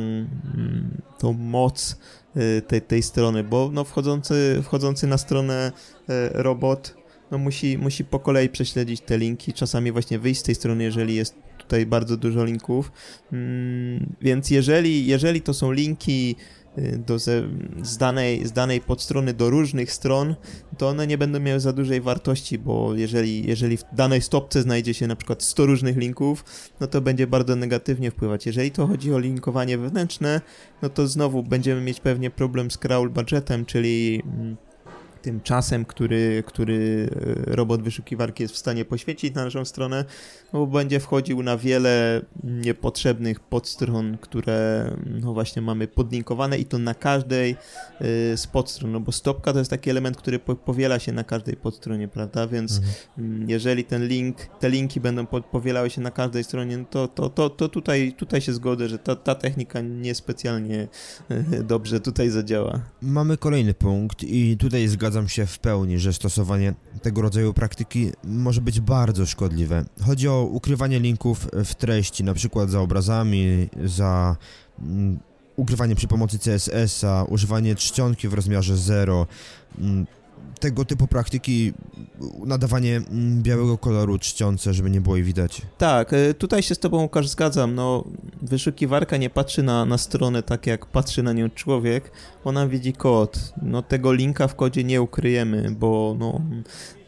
tą 1.19 1.33
moc 1.33 1.97
e, 2.37 2.63
tej, 2.63 2.83
tej 2.83 3.03
strony, 3.03 3.45
bo 3.45 3.71
no 3.73 3.85
wchodzący, 3.85 4.61
wchodzący 4.63 5.07
na 5.07 5.19
stronę 5.19 5.73
e, 6.09 6.43
robot 6.43 6.95
no 7.31 7.39
musi, 7.39 7.79
musi 7.79 8.05
po 8.05 8.19
kolei 8.19 8.49
prześledzić 8.49 9.01
te 9.01 9.19
linki, 9.19 9.53
czasami 9.53 9.93
właśnie 9.93 10.19
wyjść 10.19 10.41
z 10.41 10.43
tej 10.43 10.55
strony, 10.55 10.85
jeżeli 10.85 11.15
jest 11.15 11.35
tutaj 11.59 11.87
bardzo 11.87 12.17
dużo 12.17 12.45
linków. 12.45 12.93
Mm, 13.33 14.15
więc 14.21 14.51
jeżeli, 14.51 15.07
jeżeli 15.07 15.41
to 15.41 15.55
są 15.55 15.73
linki 15.73 16.37
y, 16.79 17.03
do 17.07 17.19
ze, 17.19 17.43
z, 17.83 17.97
danej, 17.97 18.47
z 18.47 18.53
danej 18.53 18.81
podstrony 18.81 19.35
do 19.35 19.51
różnych 19.51 19.93
stron, 19.93 20.35
to 20.79 20.89
one 20.89 21.07
nie 21.07 21.19
będą 21.19 21.41
miały 21.41 21.61
za 21.61 21.73
dużej 21.73 22.01
wartości, 22.01 22.59
bo 22.59 22.95
jeżeli, 22.95 23.49
jeżeli 23.49 23.77
w 23.77 23.85
danej 23.93 24.23
stopce 24.23 24.63
znajdzie 24.63 24.95
się 24.95 25.07
na 25.07 25.17
przykład 25.17 25.43
100 25.43 25.67
różnych 25.67 25.97
linków, 25.97 26.45
no 26.81 26.87
to 26.87 27.01
będzie 27.01 27.27
bardzo 27.27 27.57
negatywnie 27.57 28.11
wpływać. 28.11 28.47
Jeżeli 28.47 28.71
to 28.71 28.87
chodzi 28.87 29.13
o 29.13 29.19
linkowanie 29.19 29.79
wewnętrzne, 29.79 30.41
no 30.83 30.89
to 30.89 31.07
znowu 31.07 31.43
będziemy 31.43 31.81
mieć 31.81 32.01
pewnie 32.01 32.31
problem 32.31 32.71
z 32.71 32.79
crawl 32.79 33.09
budgetem, 33.09 33.65
czyli 33.65 34.23
mm, 34.25 34.57
tym 35.27 35.41
czasem, 35.41 35.85
który, 35.85 36.43
który 36.47 37.09
e, 37.47 37.57
robot 37.57 37.83
wyszukiwarki 37.83 38.43
jest 38.43 38.55
w 38.55 38.59
stanie 38.59 38.85
poświęcić 38.85 39.35
na 39.35 39.45
naszą 39.45 39.65
stronę, 39.65 40.05
bo 40.53 40.67
będzie 40.67 41.01
wchodził 41.01 41.43
na 41.43 41.57
wiele 41.57 42.23
niepotrzebnych 42.45 43.41
podstron, 43.41 44.19
które 44.21 44.91
no 45.21 45.35
właśnie 45.35 45.63
mamy 45.63 45.89
podlinkowane 45.89 46.59
i 46.59 46.65
to 46.65 46.79
na 46.79 46.95
każdej 46.95 47.51
e, 47.51 47.57
z 48.37 48.47
podstron, 48.47 48.93
no 48.93 49.01
bo 49.01 49.13
stopka 49.13 49.53
to 49.53 49.59
jest 49.59 49.71
taki 49.71 49.91
element, 49.91 50.17
który 50.17 50.39
powiela 50.39 50.99
się 50.99 51.13
na 51.13 51.25
każdej 51.25 51.57
podstronie, 51.57 52.09
prawda, 52.09 52.47
więc 52.47 52.77
mhm. 52.77 52.95
Mm, 53.19 53.51
jeżeli 53.51 53.85
ten 53.85 54.07
link, 54.07 54.37
te 54.61 54.71
linki 54.71 55.01
będą 55.01 55.27
powielały 55.27 55.91
się 55.91 56.01
na 56.01 56.11
każdej 56.11 56.45
stronie, 56.45 56.79
no 56.79 56.85
to, 56.91 57.09
to, 57.09 57.31
to, 57.31 57.51
to 57.51 57.69
tutaj, 57.69 58.15
tutaj 58.17 58.41
się 58.41 58.53
zgodzę, 58.53 58.89
że 58.89 58.99
ta, 58.99 59.17
ta 59.17 59.35
technika 59.35 59.81
niespecjalnie 59.81 60.89
e, 61.29 61.63
dobrze 61.63 62.01
tutaj 62.01 62.31
zadziała. 62.31 62.81
Mamy 63.03 63.37
kolejny 63.37 63.75
punkt 63.75 64.23
i 64.25 64.57
tutaj 64.57 64.89
zgadzam 64.89 65.16
zgadzam 65.17 65.29
się 65.29 65.47
w 65.47 65.59
pełni, 65.59 65.99
że 65.99 66.13
stosowanie 66.13 66.75
tego 67.03 67.23
rodzaju 67.23 67.55
praktyki 67.55 68.13
może 68.25 68.61
być 68.61 68.81
bardzo 68.81 69.27
szkodliwe. 69.27 69.85
Chodzi 70.03 70.29
o 70.29 70.43
ukrywanie 70.43 71.01
linków 71.01 71.49
w 71.65 71.75
treści, 71.75 72.25
na 72.25 72.35
przykład 72.35 72.71
za 72.71 72.81
obrazami, 72.81 73.69
za 73.85 74.37
mm, 74.79 75.19
ukrywanie 75.57 75.95
przy 75.95 76.09
pomocy 76.09 76.39
CSS-a, 76.39 77.25
używanie 77.25 77.75
czcionki 77.75 78.29
w 78.29 78.35
rozmiarze 78.35 78.77
0, 78.77 79.27
mm, 79.79 80.07
tego 80.61 80.85
typu 80.85 81.07
praktyki, 81.07 81.73
nadawanie 82.47 82.97
mm, 82.97 83.43
białego 83.43 83.79
koloru 83.79 84.19
czcionce, 84.19 84.75
żeby 84.75 84.91
nie 84.91 85.01
było 85.01 85.17
jej 85.17 85.25
widać. 85.25 85.63
Tak, 85.79 86.13
e, 86.13 86.35
tutaj 86.35 86.63
się 86.63 86.75
z 86.75 86.79
tobą 86.79 87.03
Łukasz 87.03 87.29
zgadzam, 87.29 87.75
no 87.75 88.05
wyszukiwarka 88.43 89.17
nie 89.17 89.31
patrzy 89.31 89.63
na, 89.63 89.85
na 89.85 89.99
stronę 89.99 90.43
tak 90.43 90.67
jak 90.67 90.87
patrzy 90.87 91.23
na 91.23 91.33
nią 91.33 91.51
człowiek, 91.51 92.11
ona 92.45 92.69
widzi 92.69 92.93
kod, 92.93 93.53
no 93.63 93.83
tego 93.83 94.13
linka 94.13 94.49
w 94.49 94.55
kodzie 94.55 94.85
nie 94.85 95.03
ukryjemy, 95.03 95.71
bo 95.71 96.17
no 96.19 96.41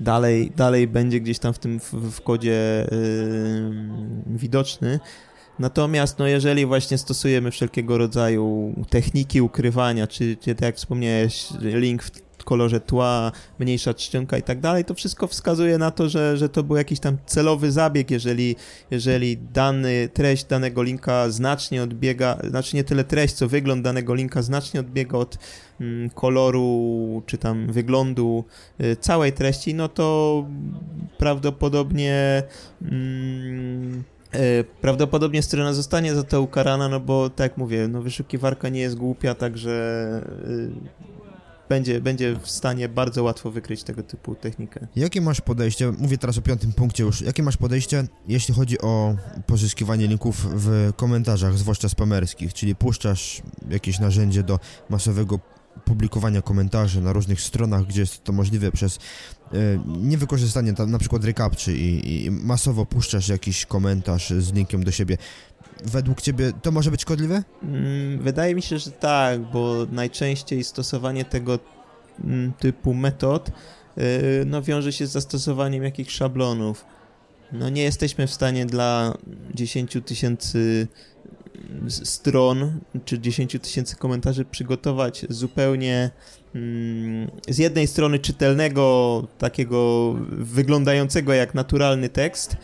dalej, 0.00 0.52
dalej 0.56 0.88
będzie 0.88 1.20
gdzieś 1.20 1.38
tam 1.38 1.52
w 1.52 1.58
tym 1.58 1.80
w, 1.80 1.92
w 1.92 2.20
kodzie 2.20 2.86
yy, 2.90 4.38
widoczny, 4.38 5.00
Natomiast 5.58 6.18
no 6.18 6.26
jeżeli 6.26 6.66
właśnie 6.66 6.98
stosujemy 6.98 7.50
wszelkiego 7.50 7.98
rodzaju 7.98 8.74
techniki 8.90 9.42
ukrywania, 9.42 10.06
czy, 10.06 10.36
czy 10.36 10.54
tak 10.54 10.62
jak 10.62 10.76
wspomniałeś, 10.76 11.48
link 11.60 12.02
w 12.02 12.27
kolorze 12.44 12.80
tła, 12.80 13.32
mniejsza 13.58 13.94
czcionka 13.94 14.38
i 14.38 14.42
tak 14.42 14.60
dalej, 14.60 14.84
to 14.84 14.94
wszystko 14.94 15.26
wskazuje 15.26 15.78
na 15.78 15.90
to, 15.90 16.08
że, 16.08 16.36
że 16.36 16.48
to 16.48 16.62
był 16.62 16.76
jakiś 16.76 17.00
tam 17.00 17.16
celowy 17.26 17.72
zabieg, 17.72 18.10
jeżeli, 18.10 18.56
jeżeli 18.90 19.36
dany, 19.36 20.08
treść 20.14 20.44
danego 20.44 20.82
linka 20.82 21.30
znacznie 21.30 21.82
odbiega, 21.82 22.38
znaczy 22.50 22.76
nie 22.76 22.84
tyle 22.84 23.04
treść, 23.04 23.34
co 23.34 23.48
wygląd 23.48 23.82
danego 23.82 24.14
linka 24.14 24.42
znacznie 24.42 24.80
odbiega 24.80 25.18
od 25.18 25.38
mm, 25.80 26.10
koloru, 26.10 27.22
czy 27.26 27.38
tam 27.38 27.72
wyglądu 27.72 28.44
y, 28.80 28.96
całej 28.96 29.32
treści, 29.32 29.74
no 29.74 29.88
to 29.88 30.46
prawdopodobnie 31.18 32.42
mm, 32.82 34.04
y, 34.34 34.64
Prawdopodobnie 34.80 35.42
strona 35.42 35.72
zostanie 35.72 36.14
za 36.14 36.22
to 36.22 36.42
ukarana, 36.42 36.88
no 36.88 37.00
bo 37.00 37.30
tak 37.30 37.50
jak 37.50 37.58
mówię, 37.58 37.88
no 37.88 38.02
wyszukiwarka 38.02 38.68
nie 38.68 38.80
jest 38.80 38.96
głupia, 38.96 39.34
także 39.34 39.70
y, 40.48 41.17
będzie, 41.68 42.00
będzie 42.00 42.36
w 42.42 42.50
stanie 42.50 42.88
bardzo 42.88 43.22
łatwo 43.22 43.50
wykryć 43.50 43.82
tego 43.82 44.02
typu 44.02 44.34
technikę. 44.34 44.86
Jakie 44.96 45.20
masz 45.20 45.40
podejście, 45.40 45.92
mówię 45.98 46.18
teraz 46.18 46.38
o 46.38 46.42
piątym 46.42 46.72
punkcie 46.72 47.04
już, 47.04 47.20
jakie 47.20 47.42
masz 47.42 47.56
podejście, 47.56 48.04
jeśli 48.28 48.54
chodzi 48.54 48.80
o 48.80 49.16
pozyskiwanie 49.46 50.06
linków 50.06 50.46
w 50.54 50.92
komentarzach, 50.96 51.58
zwłaszcza 51.58 51.88
spamerskich, 51.88 52.54
czyli 52.54 52.74
puszczasz 52.74 53.42
jakieś 53.70 53.98
narzędzie 53.98 54.42
do 54.42 54.58
masowego 54.90 55.38
publikowania 55.84 56.42
komentarzy 56.42 57.00
na 57.00 57.12
różnych 57.12 57.40
stronach, 57.40 57.86
gdzie 57.86 58.00
jest 58.00 58.24
to 58.24 58.32
możliwe 58.32 58.72
przez 58.72 58.96
e, 58.96 59.56
niewykorzystanie 59.86 60.74
tam 60.74 60.90
na 60.90 60.98
przykład 60.98 61.24
recaptcha 61.24 61.72
i, 61.72 62.24
i 62.24 62.30
masowo 62.30 62.86
puszczasz 62.86 63.28
jakiś 63.28 63.66
komentarz 63.66 64.30
z 64.30 64.52
linkiem 64.52 64.84
do 64.84 64.90
siebie 64.90 65.16
według 65.84 66.22
ciebie 66.22 66.52
to 66.62 66.70
może 66.70 66.90
być 66.90 67.02
szkodliwe? 67.02 67.42
Mm, 67.62 68.18
wydaje 68.22 68.54
mi 68.54 68.62
się, 68.62 68.78
że 68.78 68.90
tak, 68.90 69.40
bo 69.40 69.86
najczęściej 69.92 70.64
stosowanie 70.64 71.24
tego 71.24 71.58
mm, 72.24 72.52
typu 72.52 72.94
metod 72.94 73.48
y, 73.48 74.02
no, 74.46 74.62
wiąże 74.62 74.92
się 74.92 75.06
z 75.06 75.10
zastosowaniem 75.10 75.84
jakichś 75.84 76.14
szablonów. 76.14 76.84
No 77.52 77.68
nie 77.68 77.82
jesteśmy 77.82 78.26
w 78.26 78.34
stanie 78.34 78.66
dla 78.66 79.14
10 79.54 79.96
tysięcy 80.04 80.88
stron 81.88 82.80
czy 83.04 83.18
10 83.18 83.56
tysięcy 83.62 83.96
komentarzy 83.96 84.44
przygotować 84.44 85.26
zupełnie 85.28 86.10
mm, 86.54 87.30
z 87.48 87.58
jednej 87.58 87.86
strony 87.86 88.18
czytelnego, 88.18 89.26
takiego 89.38 90.14
wyglądającego 90.30 91.32
jak 91.32 91.54
naturalny 91.54 92.08
tekst, 92.08 92.56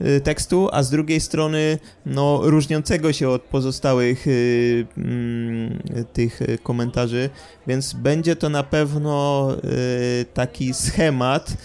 Y, 0.00 0.20
tekstu, 0.20 0.68
a 0.72 0.82
z 0.82 0.90
drugiej 0.90 1.20
strony 1.20 1.78
no, 2.06 2.40
różniącego 2.42 3.12
się 3.12 3.28
od 3.28 3.42
pozostałych 3.42 4.26
y, 4.26 4.86
mm, 4.98 5.82
tych 6.12 6.40
komentarzy, 6.62 7.30
więc 7.66 7.92
będzie 7.92 8.36
to 8.36 8.48
na 8.48 8.62
pewno 8.62 9.48
y, 10.20 10.24
taki 10.34 10.74
schemat, 10.74 11.56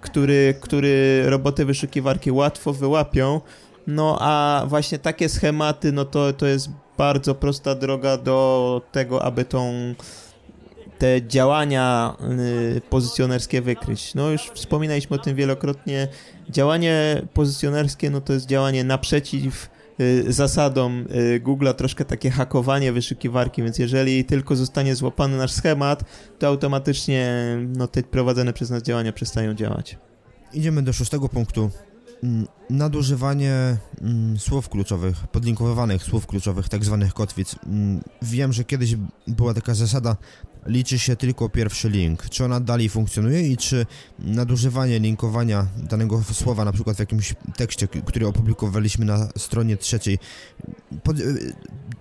który, 0.00 0.54
który 0.60 1.22
roboty 1.26 1.64
wyszukiwarki 1.64 2.30
łatwo 2.32 2.72
wyłapią, 2.72 3.40
no 3.86 4.16
a 4.20 4.62
właśnie 4.68 4.98
takie 4.98 5.28
schematy, 5.28 5.92
no 5.92 6.04
to, 6.04 6.32
to 6.32 6.46
jest 6.46 6.68
bardzo 6.98 7.34
prosta 7.34 7.74
droga 7.74 8.16
do 8.16 8.82
tego, 8.92 9.22
aby 9.22 9.44
tą 9.44 9.94
te 10.98 11.26
działania 11.26 12.16
y, 12.76 12.80
pozycjonerskie 12.80 13.62
wykryć. 13.62 14.14
No 14.14 14.30
już 14.30 14.42
wspominaliśmy 14.42 15.16
o 15.16 15.18
tym 15.18 15.36
wielokrotnie. 15.36 16.08
Działanie 16.50 17.22
pozycjonerskie 17.34 18.10
no 18.10 18.20
to 18.20 18.32
jest 18.32 18.46
działanie 18.46 18.84
naprzeciw 18.84 19.70
y, 20.00 20.32
zasadom 20.32 21.06
y, 21.34 21.40
Google'a, 21.44 21.74
troszkę 21.74 22.04
takie 22.04 22.30
hakowanie 22.30 22.92
wyszukiwarki, 22.92 23.62
więc 23.62 23.78
jeżeli 23.78 24.24
tylko 24.24 24.56
zostanie 24.56 24.94
złapany 24.94 25.36
nasz 25.36 25.52
schemat, 25.52 26.04
to 26.38 26.46
automatycznie 26.46 27.32
no, 27.76 27.88
te 27.88 28.02
prowadzone 28.02 28.52
przez 28.52 28.70
nas 28.70 28.82
działania 28.82 29.12
przestają 29.12 29.54
działać. 29.54 29.98
Idziemy 30.52 30.82
do 30.82 30.92
szóstego 30.92 31.28
punktu. 31.28 31.70
Mm, 32.22 32.46
nadużywanie 32.70 33.76
mm, 34.00 34.38
słów 34.38 34.68
kluczowych, 34.68 35.16
podlinkowywanych 35.26 36.02
słów 36.02 36.26
kluczowych, 36.26 36.68
tak 36.68 36.84
zwanych 36.84 37.14
kotwic. 37.14 37.56
Mm, 37.66 38.00
wiem, 38.22 38.52
że 38.52 38.64
kiedyś 38.64 38.96
była 39.26 39.54
taka 39.54 39.74
zasada, 39.74 40.16
liczy 40.66 40.98
się 40.98 41.16
tylko 41.16 41.48
pierwszy 41.48 41.90
link. 41.90 42.28
Czy 42.28 42.44
ona 42.44 42.60
dalej 42.60 42.88
funkcjonuje 42.88 43.48
i 43.48 43.56
czy 43.56 43.86
nadużywanie 44.18 44.98
linkowania 44.98 45.66
danego 45.76 46.22
słowa, 46.32 46.64
na 46.64 46.72
przykład 46.72 46.96
w 46.96 47.00
jakimś 47.00 47.34
tekście, 47.56 47.88
który 47.88 48.26
opublikowaliśmy 48.26 49.04
na 49.04 49.28
stronie 49.36 49.76
trzeciej, 49.76 50.18
pod, 51.02 51.20
y, 51.20 51.52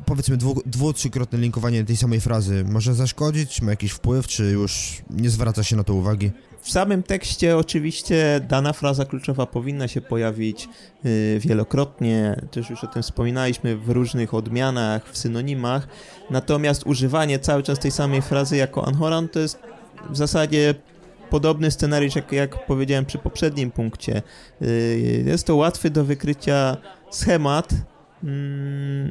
powiedzmy 0.05 0.37
dwu, 0.37 0.61
dwu, 0.65 0.93
trzykrotne 0.93 1.39
linkowanie 1.39 1.83
tej 1.83 1.97
samej 1.97 2.21
frazy 2.21 2.65
może 2.69 2.95
zaszkodzić, 2.95 3.61
ma 3.61 3.71
jakiś 3.71 3.91
wpływ, 3.91 4.27
czy 4.27 4.43
już 4.43 5.01
nie 5.09 5.29
zwraca 5.29 5.63
się 5.63 5.75
na 5.75 5.83
to 5.83 5.93
uwagi? 5.93 6.31
W 6.65 6.71
samym 6.71 7.03
tekście 7.03 7.57
oczywiście 7.57 8.41
dana 8.47 8.73
fraza 8.73 9.05
kluczowa 9.05 9.45
powinna 9.45 9.87
się 9.87 10.01
pojawić 10.01 10.69
y, 11.05 11.39
wielokrotnie, 11.39 12.41
też 12.51 12.69
już 12.69 12.83
o 12.83 12.87
tym 12.87 13.03
wspominaliśmy 13.03 13.77
w 13.77 13.89
różnych 13.89 14.33
odmianach, 14.33 15.09
w 15.11 15.17
synonimach, 15.17 15.87
natomiast 16.29 16.87
używanie 16.87 17.39
cały 17.39 17.63
czas 17.63 17.79
tej 17.79 17.91
samej 17.91 18.21
frazy 18.21 18.57
jako 18.57 18.87
anhoran 18.87 19.29
to 19.29 19.39
jest 19.39 19.59
w 20.09 20.17
zasadzie 20.17 20.75
podobny 21.29 21.71
scenariusz, 21.71 22.15
jak, 22.15 22.31
jak 22.31 22.65
powiedziałem 22.65 23.05
przy 23.05 23.17
poprzednim 23.17 23.71
punkcie. 23.71 24.21
Y, 24.61 25.23
jest 25.25 25.47
to 25.47 25.55
łatwy 25.55 25.89
do 25.89 26.03
wykrycia 26.03 26.77
schemat, 27.09 27.69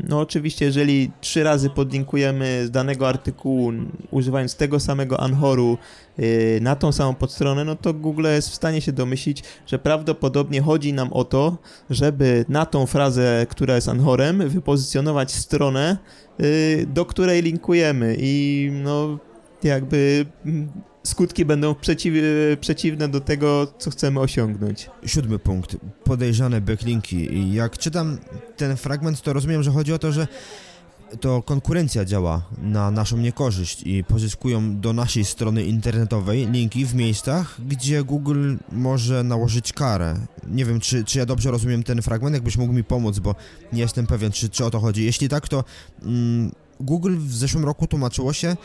no 0.09 0.21
oczywiście, 0.21 0.65
jeżeli 0.65 1.11
trzy 1.21 1.43
razy 1.43 1.71
podlinkujemy 1.71 2.67
z 2.67 2.71
danego 2.71 3.09
artykułu, 3.09 3.73
używając 4.11 4.57
tego 4.57 4.81
samego 4.81 5.21
Anhoru 5.21 5.79
yy, 6.19 6.59
na 6.61 6.77
tą 6.77 6.93
samą 6.93 7.15
podstronę, 7.15 7.65
no 7.65 7.77
to 7.77 7.95
Google 7.95 8.27
jest 8.27 8.51
w 8.51 8.55
stanie 8.55 8.81
się 8.81 8.93
domyślić, 8.93 9.43
że 9.67 9.79
prawdopodobnie 9.79 10.63
chodzi 10.63 10.93
nam 10.93 11.13
o 11.13 11.25
to, 11.25 11.59
żeby 11.91 12.45
na 12.49 12.67
tą 12.67 12.87
frazę, 12.87 13.47
która 13.51 13.75
jest 13.75 13.89
Anhorem, 13.89 14.49
wypozycjonować 14.49 15.33
stronę, 15.33 15.97
yy, 16.39 16.47
do 16.87 17.05
której 17.05 17.43
linkujemy. 17.43 18.17
I 18.19 18.71
no 18.73 19.19
jakby 19.63 20.27
mm, 20.47 20.69
skutki 21.07 21.45
będą 21.45 21.75
przeciw, 21.75 22.15
przeciwne 22.61 23.09
do 23.09 23.21
tego, 23.21 23.75
co 23.79 23.91
chcemy 23.91 24.21
osiągnąć. 24.21 24.91
Siódmy 25.07 25.39
punkt. 25.39 25.77
Podejrzane 26.05 26.61
backlinki. 26.61 27.53
Jak 27.55 27.79
czytam 27.79 28.19
ten 28.57 28.77
fragment, 28.77 29.23
to 29.23 29.33
rozumiem, 29.33 29.63
że 29.63 29.71
chodzi 29.71 29.93
o 29.93 29.99
to, 29.99 30.13
że 30.13 30.27
to 31.21 31.43
konkurencja 31.43 32.05
działa 32.05 32.43
na 32.63 32.91
naszą 32.91 33.17
niekorzyść 33.17 33.83
i 33.83 34.05
pozyskują 34.05 34.81
do 34.81 34.93
naszej 34.93 35.25
strony 35.25 35.65
internetowej 35.65 36.47
linki 36.51 36.87
w 36.87 36.95
miejscach, 36.95 37.61
gdzie 37.69 38.05
Google 38.05 38.55
może 38.73 39.25
nałożyć 39.25 39.73
karę. 39.73 40.17
Nie 40.51 40.65
wiem, 40.65 40.81
czy, 40.81 41.05
czy 41.05 41.19
ja 41.19 41.27
dobrze 41.27 41.51
rozumiem 41.51 41.83
ten 41.83 42.03
fragment, 42.03 42.35
jakbyś 42.35 42.57
mógł 42.57 42.73
mi 42.73 42.85
pomóc, 42.85 43.19
bo 43.19 43.35
nie 43.73 43.81
jestem 43.81 44.07
pewien, 44.07 44.33
czy, 44.33 44.49
czy 44.49 44.65
o 44.65 44.71
to 44.71 44.81
chodzi. 44.81 45.05
Jeśli 45.05 45.29
tak, 45.29 45.49
to 45.49 45.65
mm, 46.03 46.53
Google 46.81 47.17
w 47.17 47.35
zeszłym 47.35 47.65
roku 47.65 47.87
tłumaczyło 47.87 48.33
się, 48.33 48.57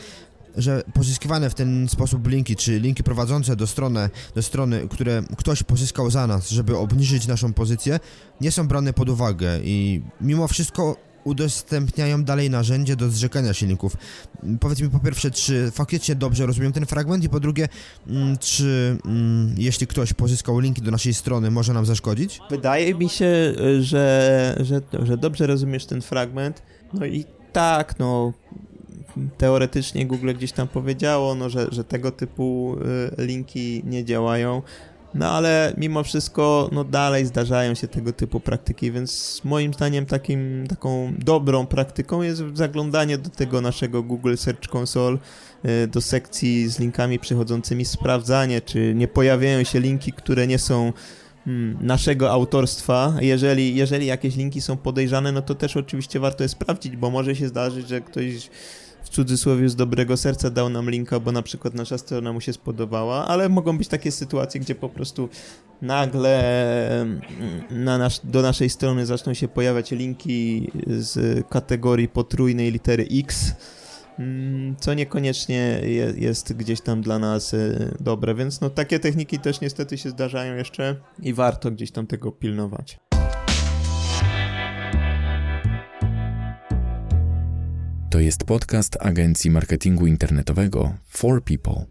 że 0.56 0.82
pozyskiwane 0.94 1.50
w 1.50 1.54
ten 1.54 1.88
sposób 1.88 2.28
linki, 2.28 2.56
czy 2.56 2.78
linki 2.78 3.02
prowadzące 3.02 3.56
do 3.56 3.66
strony, 3.66 4.10
do 4.34 4.42
strony, 4.42 4.88
które 4.90 5.22
ktoś 5.36 5.62
pozyskał 5.62 6.10
za 6.10 6.26
nas, 6.26 6.50
żeby 6.50 6.76
obniżyć 6.76 7.26
naszą 7.26 7.52
pozycję, 7.52 8.00
nie 8.40 8.52
są 8.52 8.68
brane 8.68 8.92
pod 8.92 9.08
uwagę 9.08 9.60
i 9.64 10.02
mimo 10.20 10.48
wszystko 10.48 10.96
udostępniają 11.24 12.24
dalej 12.24 12.50
narzędzie 12.50 12.96
do 12.96 13.10
zrzekania 13.10 13.54
się 13.54 13.66
linków. 13.66 13.96
Powiedz 14.60 14.80
mi 14.80 14.90
po 14.90 14.98
pierwsze, 14.98 15.30
czy 15.30 15.70
faktycznie 15.70 16.14
dobrze 16.14 16.46
rozumiem 16.46 16.72
ten 16.72 16.86
fragment 16.86 17.24
i 17.24 17.28
po 17.28 17.40
drugie, 17.40 17.68
mm, 18.06 18.38
czy 18.38 18.98
mm, 19.04 19.54
jeśli 19.58 19.86
ktoś 19.86 20.12
pozyskał 20.12 20.58
linki 20.58 20.82
do 20.82 20.90
naszej 20.90 21.14
strony, 21.14 21.50
może 21.50 21.72
nam 21.72 21.86
zaszkodzić? 21.86 22.40
Wydaje 22.50 22.94
mi 22.94 23.08
się, 23.08 23.54
że, 23.80 24.56
że, 24.60 24.80
że 25.02 25.16
dobrze 25.16 25.46
rozumiesz 25.46 25.86
ten 25.86 26.02
fragment. 26.02 26.62
No 26.94 27.06
i 27.06 27.24
tak, 27.52 27.98
no 27.98 28.32
teoretycznie 29.38 30.06
Google 30.06 30.32
gdzieś 30.34 30.52
tam 30.52 30.68
powiedziało, 30.68 31.34
no, 31.34 31.48
że, 31.48 31.66
że 31.70 31.84
tego 31.84 32.10
typu 32.10 32.76
y, 33.18 33.26
linki 33.26 33.82
nie 33.84 34.04
działają. 34.04 34.62
No 35.14 35.30
ale 35.30 35.74
mimo 35.76 36.02
wszystko, 36.02 36.68
no 36.72 36.84
dalej 36.84 37.26
zdarzają 37.26 37.74
się 37.74 37.88
tego 37.88 38.12
typu 38.12 38.40
praktyki, 38.40 38.92
więc 38.92 39.40
moim 39.44 39.74
zdaniem 39.74 40.06
takim, 40.06 40.66
taką 40.68 41.12
dobrą 41.18 41.66
praktyką 41.66 42.22
jest 42.22 42.42
zaglądanie 42.54 43.18
do 43.18 43.30
tego 43.30 43.60
naszego 43.60 44.02
Google 44.02 44.36
Search 44.36 44.74
Console, 44.74 45.18
y, 45.64 45.86
do 45.86 46.00
sekcji 46.00 46.68
z 46.68 46.78
linkami 46.78 47.18
przychodzącymi, 47.18 47.84
sprawdzanie, 47.84 48.60
czy 48.60 48.94
nie 48.94 49.08
pojawiają 49.08 49.64
się 49.64 49.80
linki, 49.80 50.12
które 50.12 50.46
nie 50.46 50.58
są 50.58 50.92
hmm, 51.44 51.78
naszego 51.80 52.30
autorstwa. 52.30 53.14
Jeżeli, 53.20 53.76
jeżeli 53.76 54.06
jakieś 54.06 54.36
linki 54.36 54.60
są 54.60 54.76
podejrzane, 54.76 55.32
no 55.32 55.42
to 55.42 55.54
też 55.54 55.76
oczywiście 55.76 56.20
warto 56.20 56.42
je 56.42 56.48
sprawdzić, 56.48 56.96
bo 56.96 57.10
może 57.10 57.36
się 57.36 57.48
zdarzyć, 57.48 57.88
że 57.88 58.00
ktoś 58.00 58.50
cudzysłowie 59.10 59.68
z 59.68 59.76
dobrego 59.76 60.16
serca 60.16 60.50
dał 60.50 60.68
nam 60.68 60.90
linka, 60.90 61.20
bo 61.20 61.32
na 61.32 61.42
przykład 61.42 61.74
nasza 61.74 61.98
strona 61.98 62.32
mu 62.32 62.40
się 62.40 62.52
spodobała, 62.52 63.26
ale 63.26 63.48
mogą 63.48 63.78
być 63.78 63.88
takie 63.88 64.12
sytuacje, 64.12 64.60
gdzie 64.60 64.74
po 64.74 64.88
prostu 64.88 65.28
nagle 65.82 67.00
mm, 67.00 67.20
na 67.70 67.98
nasz, 67.98 68.20
do 68.24 68.42
naszej 68.42 68.70
strony 68.70 69.06
zaczną 69.06 69.34
się 69.34 69.48
pojawiać 69.48 69.90
linki 69.90 70.70
z 70.86 71.46
kategorii 71.48 72.08
potrójnej 72.08 72.72
litery 72.72 73.06
X, 73.12 73.52
mm, 74.18 74.76
co 74.80 74.94
niekoniecznie 74.94 75.80
je, 75.82 76.12
jest 76.16 76.52
gdzieś 76.52 76.80
tam 76.80 77.02
dla 77.02 77.18
nas 77.18 77.54
e, 77.54 77.94
dobre, 78.00 78.34
więc 78.34 78.60
no 78.60 78.70
takie 78.70 78.98
techniki 78.98 79.38
też 79.38 79.60
niestety 79.60 79.98
się 79.98 80.10
zdarzają 80.10 80.54
jeszcze 80.54 80.96
i 81.22 81.34
warto 81.34 81.70
gdzieś 81.70 81.90
tam 81.90 82.06
tego 82.06 82.32
pilnować. 82.32 83.09
To 88.20 88.24
jest 88.24 88.44
podcast 88.44 88.96
agencji 89.00 89.50
marketingu 89.50 90.06
internetowego 90.06 90.94
For 91.08 91.44
People. 91.44 91.84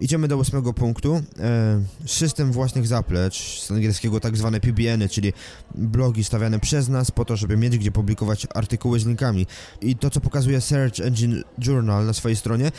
Idziemy 0.00 0.28
do 0.28 0.36
ósmego 0.36 0.72
punktu. 0.72 1.22
E, 1.40 1.82
system 2.06 2.52
własnych 2.52 2.86
zaplecz, 2.86 3.60
z 3.60 3.70
angielskiego 3.70 4.20
tak 4.20 4.36
zwane 4.36 4.60
PBN-y, 4.60 5.08
czyli 5.08 5.32
blogi 5.74 6.24
stawiane 6.24 6.60
przez 6.60 6.88
nas 6.88 7.10
po 7.10 7.24
to, 7.24 7.36
żeby 7.36 7.56
mieć 7.56 7.78
gdzie 7.78 7.92
publikować 7.92 8.46
artykuły 8.54 9.00
z 9.00 9.06
linkami. 9.06 9.46
I 9.80 9.96
to, 9.96 10.10
co 10.10 10.20
pokazuje 10.20 10.60
Search 10.60 11.00
Engine 11.00 11.42
Journal 11.58 12.06
na 12.06 12.12
swojej 12.12 12.36
stronie, 12.36 12.72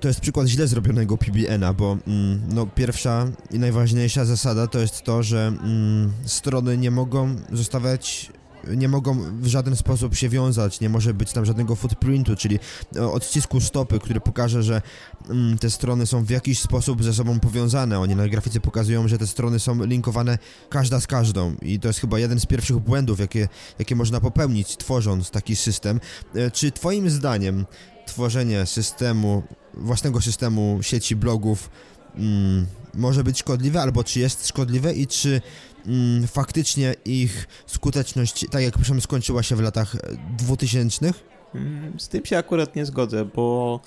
to 0.00 0.08
jest 0.08 0.20
przykład 0.20 0.46
źle 0.46 0.66
zrobionego 0.66 1.18
PBN-a, 1.18 1.72
bo 1.72 1.98
mm, 2.06 2.40
no, 2.54 2.66
pierwsza 2.66 3.26
i 3.50 3.58
najważniejsza 3.58 4.24
zasada 4.24 4.66
to 4.66 4.78
jest 4.78 5.02
to, 5.02 5.22
że 5.22 5.46
mm, 5.46 6.12
strony 6.24 6.78
nie 6.78 6.90
mogą 6.90 7.36
zostawiać 7.52 8.32
nie 8.76 8.88
mogą 8.88 9.40
w 9.40 9.46
żaden 9.46 9.76
sposób 9.76 10.14
się 10.14 10.28
wiązać, 10.28 10.80
nie 10.80 10.88
może 10.88 11.14
być 11.14 11.32
tam 11.32 11.44
żadnego 11.44 11.76
footprintu, 11.76 12.36
czyli 12.36 12.58
e, 12.96 13.06
odcisku 13.10 13.60
stopy, 13.60 13.98
który 13.98 14.20
pokaże, 14.20 14.62
że 14.62 14.82
mm, 15.30 15.58
te 15.58 15.70
strony 15.70 16.06
są 16.06 16.24
w 16.24 16.30
jakiś 16.30 16.58
sposób 16.58 17.04
ze 17.04 17.14
sobą 17.14 17.40
powiązane. 17.40 18.00
Oni 18.00 18.16
na 18.16 18.28
grafice 18.28 18.60
pokazują, 18.60 19.08
że 19.08 19.18
te 19.18 19.26
strony 19.26 19.60
są 19.60 19.84
linkowane 19.84 20.38
każda 20.68 21.00
z 21.00 21.06
każdą 21.06 21.54
i 21.62 21.80
to 21.80 21.88
jest 21.88 22.00
chyba 22.00 22.18
jeden 22.18 22.40
z 22.40 22.46
pierwszych 22.46 22.78
błędów, 22.78 23.20
jakie, 23.20 23.48
jakie 23.78 23.96
można 23.96 24.20
popełnić, 24.20 24.76
tworząc 24.76 25.30
taki 25.30 25.56
system. 25.56 26.00
E, 26.34 26.50
czy 26.50 26.72
twoim 26.72 27.10
zdaniem 27.10 27.64
tworzenie 28.06 28.66
systemu, 28.66 29.42
własnego 29.74 30.20
systemu 30.20 30.78
sieci 30.82 31.16
blogów 31.16 31.70
mm, 32.16 32.66
może 32.94 33.24
być 33.24 33.38
szkodliwe, 33.38 33.80
albo 33.80 34.04
czy 34.04 34.20
jest 34.20 34.48
szkodliwe 34.48 34.94
i 34.94 35.06
czy 35.06 35.40
mm, 35.86 36.26
faktycznie 36.26 36.94
ich 37.04 37.48
skuteczność, 37.66 38.46
tak 38.50 38.62
jak 38.62 38.74
proszę, 38.74 39.00
skończyła 39.00 39.42
się 39.42 39.56
w 39.56 39.60
latach 39.60 39.96
2000? 40.38 41.12
Mm, 41.54 42.00
z 42.00 42.08
tym 42.08 42.24
się 42.24 42.38
akurat 42.38 42.76
nie 42.76 42.84
zgodzę, 42.84 43.24
bo 43.24 43.80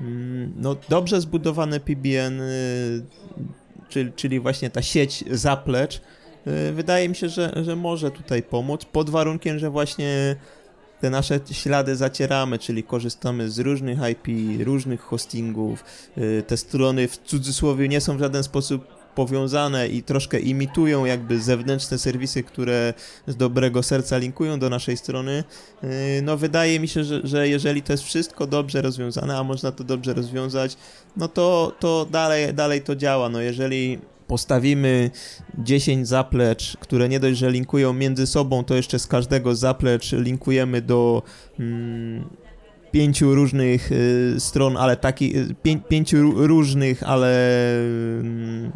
mm, 0.00 0.52
no, 0.56 0.76
dobrze 0.88 1.20
zbudowane 1.20 1.80
PBN, 1.80 2.40
y, 2.40 3.04
czyli, 3.88 4.12
czyli 4.12 4.40
właśnie 4.40 4.70
ta 4.70 4.82
sieć 4.82 5.24
zaplecz, 5.30 6.00
y, 6.68 6.72
wydaje 6.72 7.08
mi 7.08 7.16
się, 7.16 7.28
że, 7.28 7.52
że 7.64 7.76
może 7.76 8.10
tutaj 8.10 8.42
pomóc, 8.42 8.84
pod 8.84 9.10
warunkiem, 9.10 9.58
że 9.58 9.70
właśnie 9.70 10.36
te 11.00 11.10
nasze 11.10 11.40
ślady 11.52 11.96
zacieramy, 11.96 12.58
czyli 12.58 12.82
korzystamy 12.82 13.50
z 13.50 13.58
różnych 13.58 13.98
IP, 14.10 14.26
różnych 14.66 15.00
hostingów. 15.00 15.84
Y, 16.18 16.42
te 16.46 16.56
strony 16.56 17.08
w 17.08 17.18
cudzysłowie 17.18 17.88
nie 17.88 18.00
są 18.00 18.16
w 18.16 18.20
żaden 18.20 18.42
sposób 18.42 18.98
powiązane 19.14 19.88
i 19.88 20.02
troszkę 20.02 20.40
imitują 20.40 21.04
jakby 21.04 21.40
zewnętrzne 21.40 21.98
serwisy, 21.98 22.42
które 22.42 22.94
z 23.26 23.36
dobrego 23.36 23.82
serca 23.82 24.18
linkują 24.18 24.58
do 24.58 24.70
naszej 24.70 24.96
strony, 24.96 25.44
yy, 25.82 25.88
no 26.22 26.36
wydaje 26.36 26.80
mi 26.80 26.88
się, 26.88 27.04
że, 27.04 27.20
że 27.24 27.48
jeżeli 27.48 27.82
to 27.82 27.92
jest 27.92 28.04
wszystko 28.04 28.46
dobrze 28.46 28.82
rozwiązane, 28.82 29.38
a 29.38 29.44
można 29.44 29.72
to 29.72 29.84
dobrze 29.84 30.14
rozwiązać, 30.14 30.76
no 31.16 31.28
to, 31.28 31.72
to 31.80 32.06
dalej, 32.10 32.54
dalej 32.54 32.80
to 32.82 32.96
działa. 32.96 33.28
No 33.28 33.40
jeżeli 33.40 33.98
postawimy 34.28 35.10
10 35.58 36.08
zaplecz, 36.08 36.76
które 36.76 37.08
nie 37.08 37.20
dość, 37.20 37.38
że 37.38 37.50
linkują 37.50 37.92
między 37.92 38.26
sobą, 38.26 38.64
to 38.64 38.74
jeszcze 38.74 38.98
z 38.98 39.06
każdego 39.06 39.54
zaplecz 39.54 40.12
linkujemy 40.12 40.82
do 40.82 41.22
mm, 41.58 42.24
pięciu 42.90 43.34
różnych 43.34 43.92
y, 43.92 44.34
stron, 44.38 44.76
ale 44.76 44.96
takich 44.96 45.36
y, 45.36 45.54
pię, 45.62 45.80
pięciu 45.88 46.46
różnych, 46.46 47.02
ale 47.02 47.30
y, 47.82 48.70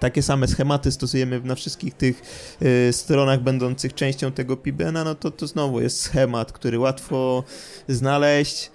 takie 0.00 0.22
same 0.22 0.48
schematy 0.48 0.92
stosujemy 0.92 1.40
na 1.40 1.54
wszystkich 1.54 1.94
tych 1.94 2.22
y, 2.88 2.92
stronach 2.92 3.42
będących 3.42 3.94
częścią 3.94 4.32
tego 4.32 4.56
PIBN-a, 4.56 5.04
no 5.04 5.14
to 5.14 5.30
to 5.30 5.46
znowu 5.46 5.80
jest 5.80 6.00
schemat, 6.00 6.52
który 6.52 6.78
łatwo 6.78 7.44
znaleźć 7.88 8.70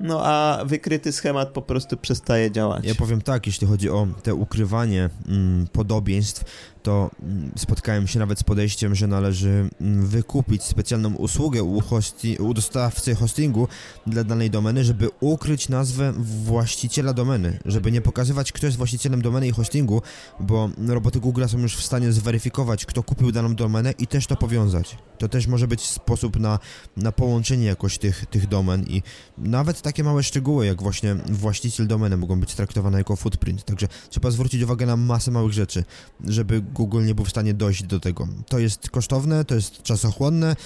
no 0.00 0.20
a 0.24 0.64
wykryty 0.64 1.12
schemat 1.12 1.48
po 1.48 1.62
prostu 1.62 1.96
przestaje 1.96 2.50
działać. 2.50 2.84
Ja 2.84 2.94
powiem 2.94 3.22
tak, 3.22 3.46
jeśli 3.46 3.66
chodzi 3.66 3.90
o 3.90 4.06
te 4.22 4.34
ukrywanie 4.34 5.10
mm, 5.28 5.66
podobieństw, 5.72 6.44
to 6.84 7.10
mm, 7.22 7.50
spotkałem 7.56 8.06
się 8.06 8.18
nawet 8.18 8.38
z 8.38 8.42
podejściem, 8.42 8.94
że 8.94 9.06
należy 9.06 9.68
mm, 9.80 10.06
wykupić 10.06 10.62
specjalną 10.62 11.14
usługę 11.14 11.62
u, 11.62 11.80
hosti 11.80 12.36
u 12.36 12.54
dostawcy 12.54 13.14
hostingu 13.14 13.68
dla 14.06 14.24
danej 14.24 14.50
domeny, 14.50 14.84
żeby 14.84 15.08
ukryć 15.20 15.68
nazwę 15.68 16.12
właściciela 16.44 17.12
domeny, 17.12 17.58
żeby 17.64 17.92
nie 17.92 18.00
pokazywać, 18.00 18.52
kto 18.52 18.66
jest 18.66 18.78
właścicielem 18.78 19.22
domeny 19.22 19.48
i 19.48 19.50
hostingu, 19.50 20.02
bo 20.40 20.70
roboty 20.88 21.20
Google 21.20 21.44
są 21.46 21.58
już 21.58 21.76
w 21.76 21.84
stanie 21.84 22.12
zweryfikować, 22.12 22.86
kto 22.86 23.02
kupił 23.02 23.32
daną 23.32 23.54
domenę 23.54 23.94
i 23.98 24.06
też 24.06 24.26
to 24.26 24.36
powiązać. 24.36 24.96
To 25.18 25.28
też 25.28 25.46
może 25.46 25.68
być 25.68 25.82
sposób 25.82 26.40
na, 26.40 26.58
na 26.96 27.12
połączenie 27.12 27.66
jakoś 27.66 27.98
tych, 27.98 28.26
tych 28.26 28.48
domen 28.48 28.84
i 28.86 29.02
nawet 29.38 29.82
takie 29.82 30.04
małe 30.04 30.22
szczegóły, 30.22 30.66
jak 30.66 30.82
właśnie 30.82 31.14
właściciel 31.14 31.86
domeny 31.86 32.16
mogą 32.16 32.40
być 32.40 32.54
traktowane 32.54 32.98
jako 32.98 33.16
footprint, 33.16 33.64
także 33.64 33.88
trzeba 34.10 34.30
zwrócić 34.30 34.62
uwagę 34.62 34.86
na 34.86 34.96
masę 34.96 35.30
małych 35.30 35.52
rzeczy, 35.52 35.84
żeby 36.24 36.60
Google 36.74 37.04
nie 37.04 37.14
był 37.14 37.24
w 37.24 37.30
stanie 37.30 37.54
dojść 37.54 37.82
do 37.82 38.00
tego. 38.00 38.28
To 38.48 38.58
jest 38.58 38.90
kosztowne, 38.90 39.44
to 39.44 39.54
jest 39.54 39.82
czasochłonne, 39.82 40.56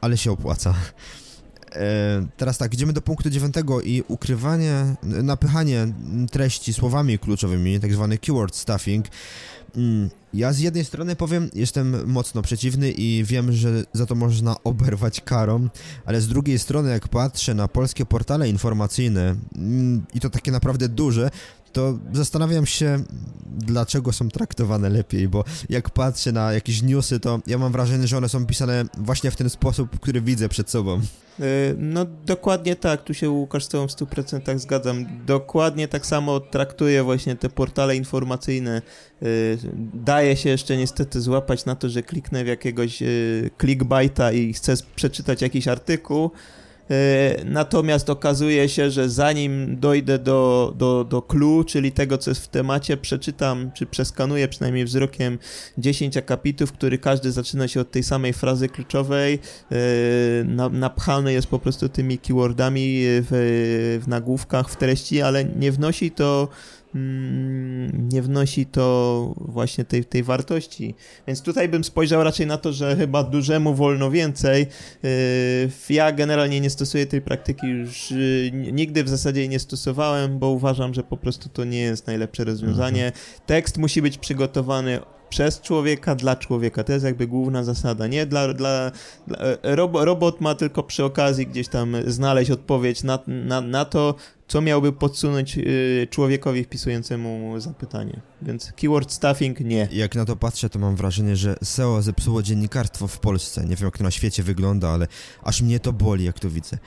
ale 0.00 0.16
się 0.16 0.32
opłaca. 0.32 0.74
E, 1.72 2.26
teraz 2.36 2.58
tak, 2.58 2.74
idziemy 2.74 2.92
do 2.92 3.02
punktu 3.02 3.30
dziewiątego 3.30 3.80
i 3.80 4.02
ukrywanie, 4.08 4.96
napychanie 5.02 5.92
treści 6.30 6.72
słowami 6.72 7.18
kluczowymi, 7.18 7.80
tak 7.80 7.92
zwany 7.92 8.18
keyword 8.18 8.56
stuffing. 8.56 9.06
Mm, 9.76 10.10
ja 10.34 10.52
z 10.52 10.58
jednej 10.58 10.84
strony 10.84 11.16
powiem, 11.16 11.50
jestem 11.54 12.10
mocno 12.10 12.42
przeciwny 12.42 12.90
i 12.90 13.24
wiem, 13.24 13.52
że 13.52 13.84
za 13.92 14.06
to 14.06 14.14
można 14.14 14.56
oberwać 14.64 15.20
karą, 15.20 15.68
ale 16.04 16.20
z 16.20 16.28
drugiej 16.28 16.58
strony, 16.58 16.90
jak 16.90 17.08
patrzę 17.08 17.54
na 17.54 17.68
polskie 17.68 18.06
portale 18.06 18.48
informacyjne 18.48 19.36
mm, 19.56 20.06
i 20.14 20.20
to 20.20 20.30
takie 20.30 20.52
naprawdę 20.52 20.88
duże, 20.88 21.30
to 21.72 21.98
zastanawiam 22.12 22.66
się, 22.66 23.04
dlaczego 23.46 24.12
są 24.12 24.28
traktowane 24.28 24.88
lepiej, 24.88 25.28
bo 25.28 25.44
jak 25.68 25.90
patrzę 25.90 26.32
na 26.32 26.52
jakieś 26.52 26.82
newsy, 26.82 27.20
to 27.20 27.40
ja 27.46 27.58
mam 27.58 27.72
wrażenie, 27.72 28.06
że 28.06 28.16
one 28.16 28.28
są 28.28 28.46
pisane 28.46 28.84
właśnie 28.98 29.30
w 29.30 29.36
ten 29.36 29.50
sposób, 29.50 30.00
który 30.00 30.20
widzę 30.20 30.48
przed 30.48 30.70
sobą. 30.70 31.00
E, 31.40 31.44
no 31.78 32.06
dokładnie 32.26 32.76
tak, 32.76 33.04
tu 33.04 33.14
się 33.14 33.30
Łukasz 33.30 33.64
z 33.64 33.68
tobą 33.68 33.88
w 33.88 33.90
100% 33.90 34.58
zgadzam. 34.58 35.06
Dokładnie 35.26 35.88
tak 35.88 36.06
samo 36.06 36.40
traktuję 36.40 37.02
właśnie 37.02 37.36
te 37.36 37.48
portale 37.48 37.96
informacyjne. 37.96 38.82
E, 39.22 39.26
daje 39.94 40.36
się 40.36 40.48
jeszcze 40.48 40.76
niestety 40.76 41.20
złapać 41.20 41.64
na 41.64 41.74
to, 41.74 41.88
że 41.88 42.02
kliknę 42.02 42.44
w 42.44 42.46
jakiegoś 42.46 43.02
e, 43.02 43.06
clickbaita 43.60 44.32
i 44.32 44.52
chcę 44.52 44.74
przeczytać 44.96 45.42
jakiś 45.42 45.68
artykuł, 45.68 46.30
natomiast 47.44 48.10
okazuje 48.10 48.68
się, 48.68 48.90
że 48.90 49.10
zanim 49.10 49.76
dojdę 49.80 50.18
do, 50.18 50.72
do, 50.76 51.04
do 51.04 51.22
clue, 51.22 51.64
czyli 51.64 51.92
tego, 51.92 52.18
co 52.18 52.30
jest 52.30 52.44
w 52.44 52.48
temacie, 52.48 52.96
przeczytam, 52.96 53.70
czy 53.74 53.86
przeskanuję 53.86 54.48
przynajmniej 54.48 54.84
wzrokiem 54.84 55.38
10 55.78 56.16
akapitów, 56.16 56.72
który 56.72 56.98
każdy 56.98 57.32
zaczyna 57.32 57.68
się 57.68 57.80
od 57.80 57.90
tej 57.90 58.02
samej 58.02 58.32
frazy 58.32 58.68
kluczowej, 58.68 59.38
e, 59.72 59.76
napchany 60.70 61.32
jest 61.32 61.46
po 61.46 61.58
prostu 61.58 61.88
tymi 61.88 62.18
keywordami 62.18 63.00
w, 63.04 64.00
w 64.04 64.08
nagłówkach, 64.08 64.68
w 64.68 64.76
treści, 64.76 65.22
ale 65.22 65.44
nie 65.44 65.72
wnosi 65.72 66.10
to 66.10 66.48
nie 67.92 68.22
wnosi 68.22 68.66
to 68.66 69.34
właśnie 69.36 69.84
tej, 69.84 70.04
tej 70.04 70.22
wartości. 70.22 70.94
Więc 71.26 71.42
tutaj 71.42 71.68
bym 71.68 71.84
spojrzał 71.84 72.24
raczej 72.24 72.46
na 72.46 72.58
to, 72.58 72.72
że 72.72 72.96
chyba 72.96 73.22
dużemu 73.22 73.74
wolno 73.74 74.10
więcej. 74.10 74.66
Yy, 75.02 75.10
ja 75.90 76.12
generalnie 76.12 76.60
nie 76.60 76.70
stosuję 76.70 77.06
tej 77.06 77.20
praktyki 77.20 77.66
już 77.66 78.10
yy, 78.10 78.50
nigdy 78.52 79.04
w 79.04 79.08
zasadzie 79.08 79.40
jej 79.40 79.48
nie 79.48 79.58
stosowałem, 79.58 80.38
bo 80.38 80.48
uważam, 80.48 80.94
że 80.94 81.02
po 81.02 81.16
prostu 81.16 81.48
to 81.48 81.64
nie 81.64 81.80
jest 81.80 82.06
najlepsze 82.06 82.44
rozwiązanie. 82.44 83.06
Mhm. 83.06 83.24
Tekst 83.46 83.78
musi 83.78 84.02
być 84.02 84.18
przygotowany 84.18 85.00
przez 85.30 85.60
człowieka, 85.60 86.14
dla 86.14 86.36
człowieka. 86.36 86.84
To 86.84 86.92
jest 86.92 87.04
jakby 87.04 87.26
główna 87.26 87.64
zasada, 87.64 88.06
nie? 88.06 88.26
Dla, 88.26 88.54
dla, 88.54 88.92
dla 89.26 89.38
e, 89.62 89.76
robot 90.04 90.40
ma 90.40 90.54
tylko 90.54 90.82
przy 90.82 91.04
okazji 91.04 91.46
gdzieś 91.46 91.68
tam 91.68 91.96
znaleźć 92.06 92.50
odpowiedź 92.50 93.02
na, 93.02 93.18
na, 93.26 93.60
na 93.60 93.84
to, 93.84 94.14
co 94.50 94.60
miałby 94.60 94.92
podsunąć 94.92 95.58
y, 95.58 96.06
człowiekowi 96.10 96.64
wpisującemu 96.64 97.60
zapytanie. 97.60 98.20
Więc 98.42 98.72
keyword 98.72 99.12
stuffing 99.12 99.60
nie. 99.60 99.88
Jak 99.92 100.14
na 100.14 100.24
to 100.24 100.36
patrzę, 100.36 100.70
to 100.70 100.78
mam 100.78 100.96
wrażenie, 100.96 101.36
że 101.36 101.56
SEO 101.62 102.02
zepsuło 102.02 102.42
dziennikarstwo 102.42 103.06
w 103.06 103.18
Polsce. 103.18 103.64
Nie 103.64 103.76
wiem, 103.76 103.84
jak 103.84 103.98
to 103.98 104.04
na 104.04 104.10
świecie 104.10 104.42
wygląda, 104.42 104.88
ale 104.88 105.06
aż 105.42 105.62
mnie 105.62 105.80
to 105.80 105.92
boli, 105.92 106.24
jak 106.24 106.40
to 106.40 106.50
widzę. 106.50 106.78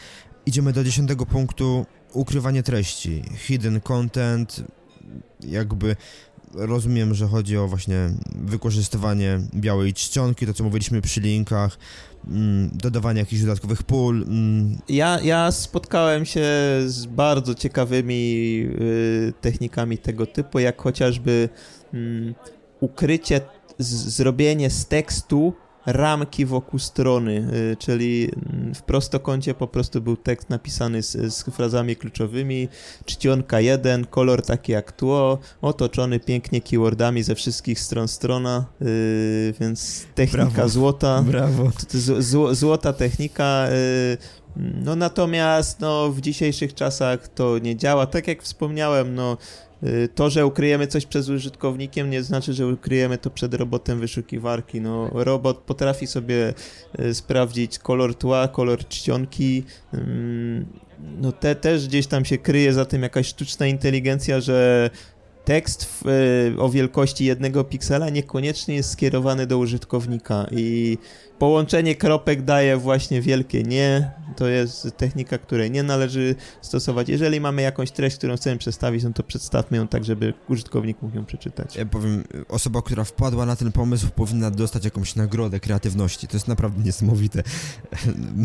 Idziemy 0.45 0.73
do 0.73 0.83
dziesiątego 0.83 1.25
punktu. 1.25 1.85
Ukrywanie 2.13 2.63
treści. 2.63 3.23
Hidden 3.35 3.81
content. 3.81 4.63
Jakby 5.39 5.95
rozumiem, 6.55 7.13
że 7.13 7.27
chodzi 7.27 7.57
o 7.57 7.67
właśnie 7.67 8.09
wykorzystywanie 8.35 9.39
białej 9.55 9.93
czcionki, 9.93 10.45
to 10.45 10.53
co 10.53 10.63
mówiliśmy 10.63 11.01
przy 11.01 11.21
linkach, 11.21 11.77
mm, 12.27 12.69
dodawanie 12.73 13.19
jakichś 13.19 13.41
dodatkowych 13.41 13.83
pól. 13.83 14.23
Mm. 14.27 14.77
Ja, 14.89 15.19
ja 15.23 15.51
spotkałem 15.51 16.25
się 16.25 16.41
z 16.85 17.05
bardzo 17.05 17.55
ciekawymi 17.55 18.13
y, 18.81 19.33
technikami 19.41 19.97
tego 19.97 20.25
typu, 20.25 20.59
jak 20.59 20.81
chociażby 20.81 21.49
y, 21.93 22.33
ukrycie, 22.79 23.41
zrobienie 23.79 24.69
z 24.69 24.85
tekstu 24.87 25.53
ramki 25.85 26.45
wokół 26.45 26.79
strony, 26.79 27.47
y, 27.71 27.77
czyli 27.77 28.29
w 28.75 28.81
prostokącie 28.81 29.53
po 29.53 29.67
prostu 29.67 30.01
był 30.01 30.17
tekst 30.17 30.49
napisany 30.49 31.03
z, 31.03 31.33
z 31.35 31.43
frazami 31.43 31.95
kluczowymi, 31.95 32.67
czcionka 33.05 33.59
1, 33.59 34.05
kolor 34.05 34.45
taki 34.45 34.71
jak 34.71 34.91
tło, 34.91 35.39
otoczony 35.61 36.19
pięknie 36.19 36.61
keywordami 36.61 37.23
ze 37.23 37.35
wszystkich 37.35 37.79
stron 37.79 38.07
strona, 38.07 38.65
yy, 38.81 38.87
więc 39.59 40.05
technika 40.15 40.45
Brawo. 40.45 40.69
złota. 40.69 41.21
Brawo. 41.21 41.71
Z, 41.89 42.25
z, 42.25 42.57
złota 42.57 42.93
technika. 42.93 43.67
Yy, 43.69 44.17
no 44.55 44.95
natomiast 44.95 45.79
no, 45.79 46.09
w 46.09 46.21
dzisiejszych 46.21 46.73
czasach 46.73 47.27
to 47.27 47.57
nie 47.59 47.75
działa. 47.75 48.05
Tak 48.05 48.27
jak 48.27 48.43
wspomniałem, 48.43 49.15
no 49.15 49.37
to, 50.15 50.29
że 50.29 50.45
ukryjemy 50.45 50.87
coś 50.87 51.05
przed 51.05 51.29
użytkownikiem, 51.29 52.09
nie 52.09 52.23
znaczy, 52.23 52.53
że 52.53 52.67
ukryjemy 52.67 53.17
to 53.17 53.29
przed 53.29 53.53
robotem 53.53 53.99
wyszukiwarki. 53.99 54.81
No, 54.81 55.09
robot 55.13 55.57
potrafi 55.57 56.07
sobie 56.07 56.53
y, 56.99 57.13
sprawdzić 57.13 57.79
kolor 57.79 58.15
tła, 58.15 58.47
kolor 58.47 58.87
czcionki. 58.87 59.63
No, 61.21 61.31
te 61.31 61.55
też 61.55 61.87
gdzieś 61.87 62.07
tam 62.07 62.25
się 62.25 62.37
kryje 62.37 62.73
za 62.73 62.85
tym 62.85 63.03
jakaś 63.03 63.27
sztuczna 63.27 63.67
inteligencja, 63.67 64.41
że 64.41 64.89
tekst 65.45 65.85
w, 65.85 66.07
y, 66.55 66.61
o 66.61 66.69
wielkości 66.69 67.25
jednego 67.25 67.63
piksela 67.63 68.09
niekoniecznie 68.09 68.75
jest 68.75 68.91
skierowany 68.91 69.47
do 69.47 69.57
użytkownika 69.57 70.47
i 70.51 70.97
połączenie 71.39 71.95
kropek 71.95 72.41
daje 72.41 72.77
właśnie 72.77 73.21
wielkie 73.21 73.63
nie. 73.63 74.11
To 74.35 74.47
jest 74.47 74.87
technika, 74.97 75.37
której 75.37 75.71
nie 75.71 75.83
należy 75.83 76.35
stosować. 76.61 77.09
Jeżeli 77.09 77.41
mamy 77.41 77.61
jakąś 77.61 77.91
treść, 77.91 78.17
którą 78.17 78.35
chcemy 78.35 78.57
przedstawić, 78.57 79.03
no 79.03 79.13
to 79.13 79.23
przedstawmy 79.23 79.77
ją 79.77 79.87
tak, 79.87 80.05
żeby 80.05 80.33
użytkownik 80.49 81.01
mógł 81.01 81.15
ją 81.15 81.25
przeczytać. 81.25 81.75
Ja 81.75 81.85
powiem, 81.85 82.23
osoba, 82.49 82.81
która 82.81 83.03
wpadła 83.03 83.45
na 83.45 83.55
ten 83.55 83.71
pomysł 83.71 84.07
powinna 84.15 84.51
dostać 84.51 84.85
jakąś 84.85 85.15
nagrodę 85.15 85.59
kreatywności. 85.59 86.27
To 86.27 86.37
jest 86.37 86.47
naprawdę 86.47 86.83
niesamowite. 86.83 87.43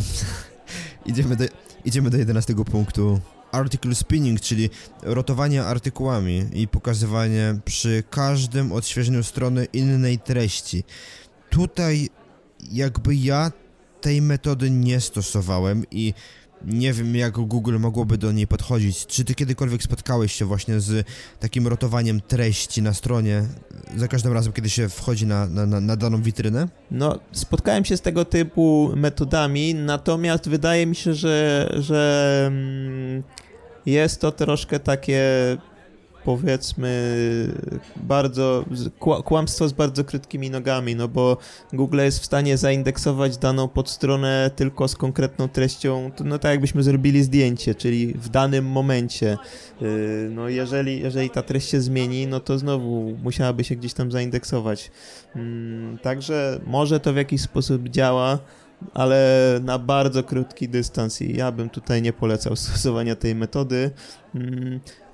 idziemy, 1.07 1.37
do, 1.37 1.45
idziemy 1.85 2.11
do 2.11 2.17
11 2.17 2.55
punktu 2.55 3.21
article 3.53 3.95
spinning, 3.95 4.41
czyli 4.41 4.71
rotowanie 5.03 5.65
artykułami 5.65 6.45
i 6.53 6.69
pokazywanie 6.69 7.59
przy 7.65 8.03
każdym 8.11 8.73
odświeżeniu 8.73 9.23
strony 9.23 9.65
innej 9.65 10.19
treści. 10.19 10.85
Tutaj 11.51 12.09
jakby 12.71 13.15
ja 13.15 13.53
tej 14.01 14.23
metody 14.23 14.71
nie 14.71 15.01
stosowałem 15.01 15.85
i 15.91 16.15
nie 16.64 16.92
wiem 16.92 17.16
jak 17.16 17.33
Google 17.33 17.79
mogłoby 17.79 18.18
do 18.18 18.33
niej 18.33 18.47
podchodzić. 18.47 19.07
Czy 19.07 19.25
ty 19.25 19.35
kiedykolwiek 19.35 19.83
spotkałeś 19.83 20.33
się 20.33 20.44
właśnie 20.44 20.81
z 20.81 21.07
takim 21.40 21.66
rotowaniem 21.66 22.21
treści 22.21 22.83
na 22.83 22.94
stronie 22.94 23.42
za 23.97 24.09
każdym 24.09 24.33
razem, 24.33 24.53
kiedy 24.53 24.71
się 24.71 24.88
wchodzi 24.88 25.27
na, 25.27 25.47
na, 25.47 25.81
na 25.81 25.97
daną 25.97 26.23
witrynę? 26.23 26.68
No, 26.90 27.18
spotkałem 27.33 27.85
się 27.85 27.97
z 27.97 28.01
tego 28.01 28.25
typu 28.25 28.92
metodami, 28.97 29.75
natomiast 29.75 30.49
wydaje 30.49 30.87
mi 30.87 30.97
się, 30.97 31.14
że, 31.14 31.68
że 31.79 32.44
mm, 32.47 33.23
jest 33.87 34.21
to 34.21 34.33
troszkę 34.33 34.81
takie 34.81 35.23
powiedzmy 36.25 36.89
bardzo, 37.97 38.65
kłamstwo 39.25 39.69
z 39.69 39.73
bardzo 39.73 40.05
krótkimi 40.05 40.51
nogami, 40.51 40.97
no 40.97 41.09
bo 41.09 41.37
Google 41.73 41.99
jest 41.99 42.19
w 42.19 42.25
stanie 42.25 42.57
zaindeksować 42.57 43.37
daną 43.37 43.69
podstronę 43.69 44.51
tylko 44.57 44.89
z 44.89 44.97
konkretną 44.97 45.49
treścią, 45.49 46.11
no 46.25 46.39
tak 46.39 46.51
jakbyśmy 46.51 46.83
zrobili 46.83 47.23
zdjęcie, 47.23 47.75
czyli 47.75 48.15
w 48.15 48.29
danym 48.29 48.67
momencie. 48.67 49.39
Y, 49.83 50.29
no 50.31 50.49
jeżeli, 50.49 51.01
jeżeli 51.01 51.31
ta 51.31 51.43
treść 51.43 51.69
się 51.69 51.81
zmieni, 51.81 52.27
no 52.27 52.41
to 52.41 52.59
znowu 52.59 53.17
musiałaby 53.23 53.65
się 53.65 53.77
gdzieś 53.77 53.95
tam 53.95 54.13
zaindeksować. 54.13 54.91
Mm, 55.37 55.99
także 55.99 56.61
może 56.67 57.01
to 57.01 57.13
w 57.13 57.17
jakiś 57.17 57.41
sposób 57.41 57.89
działa, 57.89 58.39
ale 58.95 59.61
na 59.63 59.79
bardzo 59.79 60.23
krótki 60.23 60.69
dystans 60.69 61.23
i 61.23 61.37
ja 61.37 61.53
bym 61.53 61.71
tutaj 61.71 62.03
nie 62.03 62.13
polecał 62.13 62.57
stosowania 62.57 63.17
tej 63.17 63.35
metody. 63.35 63.91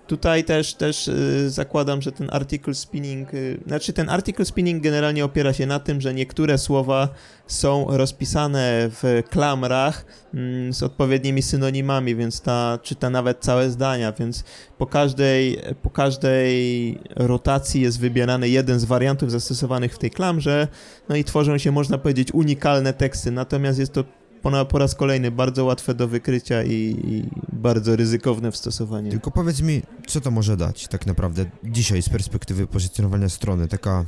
Tutaj 0.06 0.44
też, 0.44 0.74
też 0.74 1.08
y, 1.08 1.50
zakładam, 1.50 2.02
że 2.02 2.12
ten 2.12 2.28
article 2.32 2.74
spinning, 2.74 3.34
y, 3.34 3.60
znaczy 3.66 3.92
ten 3.92 4.08
article 4.08 4.44
spinning 4.44 4.82
generalnie 4.82 5.24
opiera 5.24 5.52
się 5.52 5.66
na 5.66 5.80
tym, 5.80 6.00
że 6.00 6.14
niektóre 6.14 6.58
słowa 6.58 7.08
są 7.46 7.86
rozpisane 7.88 8.90
w 8.90 9.22
klamrach 9.30 10.04
mm, 10.34 10.74
z 10.74 10.82
odpowiednimi 10.82 11.42
synonimami, 11.42 12.16
więc 12.16 12.40
ta 12.40 12.78
czyta 12.82 13.10
nawet 13.10 13.38
całe 13.40 13.70
zdania, 13.70 14.12
więc 14.12 14.44
po 14.78 14.86
każdej, 14.86 15.58
po 15.82 15.90
każdej 15.90 16.98
rotacji 17.16 17.80
jest 17.80 18.00
wybierany 18.00 18.48
jeden 18.48 18.78
z 18.78 18.84
wariantów 18.84 19.30
zastosowanych 19.30 19.94
w 19.94 19.98
tej 19.98 20.10
klamrze, 20.10 20.68
no 21.08 21.16
i 21.16 21.24
tworzą 21.24 21.58
się, 21.58 21.72
można 21.72 21.98
powiedzieć, 21.98 22.34
unikalne 22.34 22.92
teksty, 22.92 23.30
natomiast 23.30 23.78
jest 23.78 23.92
to 23.92 24.04
po, 24.44 24.64
po 24.64 24.78
raz 24.78 24.94
kolejny 24.94 25.30
bardzo 25.30 25.64
łatwe 25.64 25.94
do 25.94 26.08
wykrycia 26.08 26.62
i, 26.62 26.70
i, 27.04 27.28
bardzo 27.52 27.96
ryzykowne 27.96 28.52
w 28.52 28.56
stosowaniu. 28.56 29.10
Tylko 29.10 29.30
powiedz 29.30 29.60
mi, 29.60 29.82
co 30.06 30.20
to 30.20 30.30
może 30.30 30.56
dać 30.56 30.88
tak 30.88 31.06
naprawdę 31.06 31.44
dzisiaj 31.64 32.02
z 32.02 32.08
perspektywy 32.08 32.66
pozycjonowania 32.66 33.28
strony, 33.28 33.68
taka, 33.68 34.04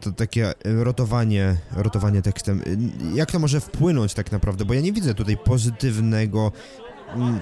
to, 0.00 0.12
takie 0.12 0.52
rotowanie, 0.64 1.56
rotowanie 1.76 2.22
tekstem, 2.22 2.62
jak 3.14 3.30
to 3.30 3.38
może 3.38 3.60
wpłynąć 3.60 4.14
tak 4.14 4.32
naprawdę, 4.32 4.64
bo 4.64 4.74
ja 4.74 4.80
nie 4.80 4.92
widzę 4.92 5.14
tutaj 5.14 5.36
pozytywnego 5.36 6.52
mm, 7.14 7.40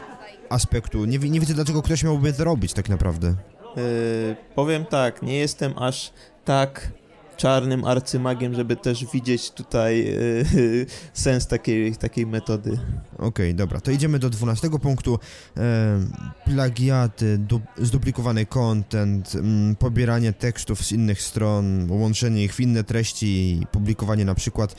aspektu, 0.50 1.04
nie, 1.04 1.18
nie 1.18 1.40
widzę 1.40 1.54
dlaczego 1.54 1.82
ktoś 1.82 2.04
miałby 2.04 2.32
to 2.32 2.44
robić 2.44 2.72
tak 2.72 2.88
naprawdę. 2.88 3.34
Yy, 3.76 4.36
powiem 4.54 4.84
tak, 4.84 5.22
nie 5.22 5.38
jestem 5.38 5.78
aż 5.78 6.12
tak 6.44 6.92
czarnym 7.36 7.84
arcymagiem, 7.84 8.54
żeby 8.54 8.76
też 8.76 9.06
widzieć 9.12 9.50
tutaj 9.50 10.04
yy, 10.04 10.86
sens 11.12 11.46
takiej, 11.46 11.96
takiej 11.96 12.26
metody. 12.26 12.70
Okej, 13.14 13.26
okay, 13.26 13.54
dobra, 13.54 13.80
to 13.80 13.90
idziemy 13.90 14.18
do 14.18 14.30
dwunastego 14.30 14.78
punktu. 14.78 15.18
E, 15.56 16.00
plagiaty, 16.44 17.38
du 17.38 17.60
zduplikowany 17.78 18.46
content, 18.46 19.34
mm, 19.34 19.76
pobieranie 19.76 20.32
tekstów 20.32 20.84
z 20.84 20.92
innych 20.92 21.22
stron, 21.22 21.90
łączenie 21.90 22.44
ich 22.44 22.54
w 22.54 22.60
inne 22.60 22.84
treści 22.84 23.26
i 23.26 23.66
publikowanie 23.66 24.24
na 24.24 24.34
przykład 24.34 24.76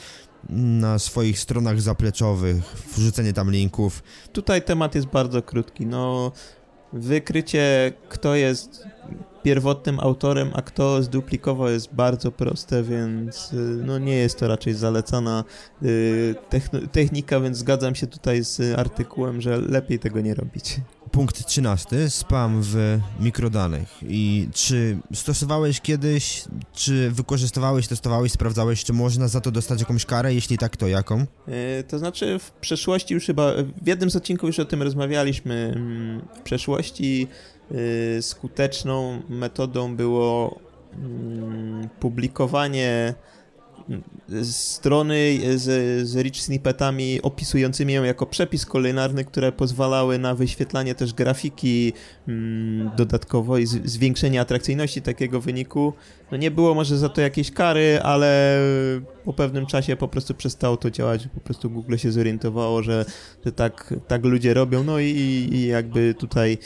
na 0.50 1.00
swoich 1.00 1.39
stronach 1.39 1.82
zapleczowych, 1.82 2.56
wrzucenie 2.96 3.34
tam 3.34 3.52
linków. 3.52 4.04
Tutaj 4.34 4.62
temat 4.62 4.96
jest 4.96 5.08
bardzo 5.08 5.41
krótki. 5.41 5.86
No, 5.86 6.32
wykrycie, 6.95 7.93
kto 8.10 8.36
jest 8.36 8.84
pierwotnym 9.43 9.99
autorem, 9.99 10.51
a 10.53 10.62
kto 10.62 11.03
zduplikował 11.03 11.69
jest 11.69 11.93
bardzo 11.93 12.31
proste, 12.31 12.84
więc 12.84 13.53
y, 13.53 13.55
no 13.86 13.99
nie 13.99 14.15
jest 14.15 14.39
to 14.39 14.47
raczej 14.47 14.73
zalecana 14.73 15.43
y, 15.84 16.36
technika, 16.91 17.39
więc 17.39 17.58
zgadzam 17.58 17.95
się 17.95 18.08
tutaj 18.08 18.43
z 18.43 18.79
artykułem, 18.79 19.41
że 19.41 19.58
lepiej 19.58 19.99
tego 19.99 20.21
nie 20.21 20.34
robić. 20.34 20.79
Punkt 21.12 21.46
13. 21.46 22.10
Spam 22.10 22.62
w 22.63 23.00
mikrodanych. 23.20 23.88
I 24.08 24.50
czy 24.54 24.98
stosowałeś 25.13 25.82
kiedyś, 25.82 26.44
czy 26.74 27.12
wykorzystywałeś, 27.12 27.88
testowałeś, 27.88 28.32
sprawdzałeś, 28.32 28.84
czy 28.84 28.94
można 28.94 29.28
za 29.28 29.41
to 29.41 29.52
dostać 29.52 29.80
jakąś 29.80 30.06
karę? 30.06 30.34
Jeśli 30.34 30.58
tak, 30.58 30.78
to 30.78 30.88
jaką? 30.88 31.20
Yy, 31.20 31.84
to 31.88 32.00
znaczy 32.00 32.39
w 32.39 32.52
przeszłości 32.52 33.13
już 33.13 33.26
chyba, 33.26 33.52
w 33.82 33.88
jednym 33.88 34.12
z 34.12 34.15
odcinków 34.15 34.48
już 34.48 34.60
o 34.60 34.65
tym 34.65 34.82
rozmawialiśmy. 34.82 35.74
Mm, 35.76 36.22
w 36.36 36.41
przeszłości 36.41 37.28
Y, 37.72 38.22
skuteczną 38.22 39.22
metodą 39.30 39.96
było 39.96 40.60
mm, 40.94 41.89
publikowanie 42.00 43.13
strony 44.43 45.39
z, 45.56 46.08
z 46.08 46.15
rich 46.15 46.38
snippetami 46.38 47.21
opisującymi 47.21 47.93
ją 47.93 48.04
jako 48.04 48.26
przepis 48.26 48.65
kulinarny, 48.65 49.26
które 49.26 49.52
pozwalały 49.52 50.19
na 50.19 50.36
wyświetlanie 50.36 50.95
też 50.95 51.13
grafiki 51.13 51.93
mm, 52.28 52.91
dodatkowo 52.98 53.58
i 53.58 53.65
zwiększenie 53.65 54.41
atrakcyjności 54.41 55.02
takiego 55.02 55.41
wyniku. 55.41 55.93
No 56.32 56.38
nie 56.38 56.52
było 56.52 56.74
może 56.74 56.98
za 56.98 57.10
to 57.10 57.21
jakiejś 57.21 57.52
kary, 57.52 58.00
ale 58.04 58.60
po 59.26 59.34
pewnym 59.34 59.65
czasie 59.65 59.95
po 59.95 60.08
prostu 60.08 60.34
przestało 60.34 60.78
to 60.78 60.91
działać. 60.91 61.28
Po 61.34 61.39
prostu 61.39 61.69
Google 61.69 61.98
się 61.98 62.12
zorientowało, 62.12 62.84
że, 62.84 63.06
że 63.45 63.52
tak, 63.52 63.93
tak 64.08 64.26
ludzie 64.26 64.54
robią. 64.54 64.84
No 64.84 65.00
i, 65.00 65.10
i 65.52 65.67
jakby 65.67 66.13
tutaj 66.13 66.58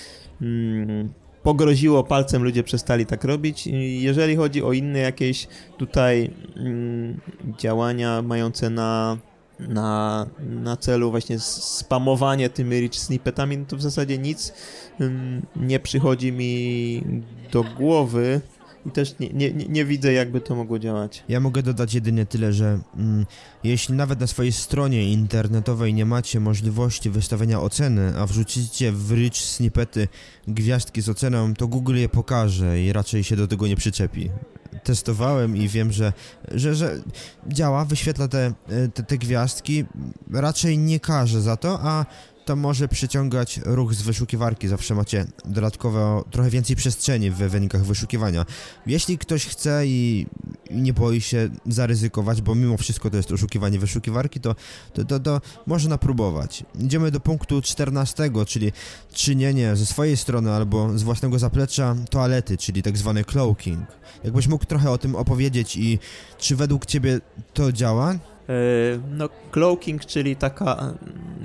mm, 0.41 1.13
pogroziło 1.49 2.03
palcem, 2.03 2.43
ludzie 2.43 2.63
przestali 2.63 3.05
tak 3.05 3.23
robić. 3.23 3.67
Jeżeli 3.99 4.35
chodzi 4.35 4.63
o 4.63 4.73
inne 4.73 4.99
jakieś 4.99 5.47
tutaj 5.77 6.31
mm, 6.55 7.21
działania 7.59 8.21
mające 8.21 8.69
na, 8.69 9.17
na, 9.59 10.25
na 10.39 10.77
celu 10.77 11.11
właśnie 11.11 11.39
spamowanie 11.39 12.49
tymi 12.49 12.79
rich 12.79 12.95
snippetami, 12.95 13.57
no 13.57 13.65
to 13.65 13.75
w 13.77 13.81
zasadzie 13.81 14.17
nic 14.17 14.53
mm, 14.99 15.45
nie 15.55 15.79
przychodzi 15.79 16.31
mi 16.31 17.03
do 17.51 17.63
głowy 17.63 18.41
i 18.85 18.91
też 18.91 19.19
nie, 19.19 19.29
nie, 19.29 19.53
nie 19.53 19.85
widzę, 19.85 20.13
jakby 20.13 20.41
to 20.41 20.55
mogło 20.55 20.79
działać. 20.79 21.23
Ja 21.29 21.39
mogę 21.39 21.63
dodać 21.63 21.93
jedynie 21.93 22.25
tyle, 22.25 22.53
że 22.53 22.79
mm, 22.97 23.25
jeśli 23.63 23.95
nawet 23.95 24.19
na 24.19 24.27
swojej 24.27 24.51
stronie 24.51 25.11
internetowej 25.11 25.93
nie 25.93 26.05
macie 26.05 26.39
możliwości 26.39 27.09
wystawienia 27.09 27.61
oceny, 27.61 28.13
a 28.17 28.25
wrzucicie 28.25 28.91
w 28.91 29.11
rich 29.11 29.37
snippety 29.37 30.07
gwiazdki 30.47 31.01
z 31.01 31.09
oceną, 31.09 31.53
to 31.53 31.67
Google 31.67 31.95
je 31.95 32.09
pokaże 32.09 32.81
i 32.81 32.93
raczej 32.93 33.23
się 33.23 33.35
do 33.35 33.47
tego 33.47 33.67
nie 33.67 33.75
przyczepi. 33.75 34.29
Testowałem 34.83 35.57
i 35.57 35.67
wiem, 35.67 35.91
że, 35.91 36.13
że, 36.51 36.75
że 36.75 37.01
działa, 37.47 37.85
wyświetla 37.85 38.27
te, 38.27 38.53
te, 38.93 39.03
te 39.03 39.17
gwiazdki, 39.17 39.85
raczej 40.31 40.77
nie 40.77 40.99
każe 40.99 41.41
za 41.41 41.57
to, 41.57 41.79
a 41.81 42.05
to 42.49 42.55
może 42.55 42.87
przyciągać 42.87 43.59
ruch 43.65 43.93
z 43.93 44.01
wyszukiwarki. 44.01 44.67
Zawsze 44.67 44.95
macie 44.95 45.25
dodatkowo 45.45 46.25
trochę 46.31 46.49
więcej 46.49 46.75
przestrzeni 46.75 47.31
w 47.31 47.35
wynikach 47.35 47.83
wyszukiwania. 47.83 48.45
Jeśli 48.87 49.17
ktoś 49.17 49.45
chce 49.45 49.87
i, 49.87 50.27
nie 50.71 50.93
boi 50.93 51.21
się 51.21 51.49
zaryzykować, 51.65 52.41
bo 52.41 52.55
mimo 52.55 52.77
wszystko 52.77 53.09
to 53.09 53.17
jest 53.17 53.31
oszukiwanie 53.31 53.79
wyszukiwarki, 53.79 54.39
to, 54.39 54.55
to, 54.93 55.05
to, 55.05 55.19
to 55.19 55.41
można 55.67 55.97
próbować. 55.97 56.63
Idziemy 56.79 57.11
do 57.11 57.19
punktu 57.19 57.61
14, 57.61 58.29
czyli 58.47 58.71
czynienie 59.13 59.75
ze 59.75 59.85
swojej 59.85 60.17
strony 60.17 60.51
albo 60.51 60.97
z 60.97 61.03
własnego 61.03 61.39
zaplecza 61.39 61.95
toalety, 62.09 62.57
czyli 62.57 62.83
tak 62.83 62.97
zwany 62.97 63.23
cloaking. 63.23 63.87
Jakbyś 64.23 64.47
mógł 64.47 64.65
trochę 64.65 64.91
o 64.91 64.97
tym 64.97 65.15
opowiedzieć 65.15 65.75
i 65.75 65.99
czy 66.37 66.55
według 66.55 66.85
Ciebie 66.85 67.19
to 67.53 67.71
działa? 67.71 68.15
E, 68.49 68.53
no, 69.11 69.29
cloaking, 69.51 70.05
czyli 70.05 70.35
taka, 70.35 70.93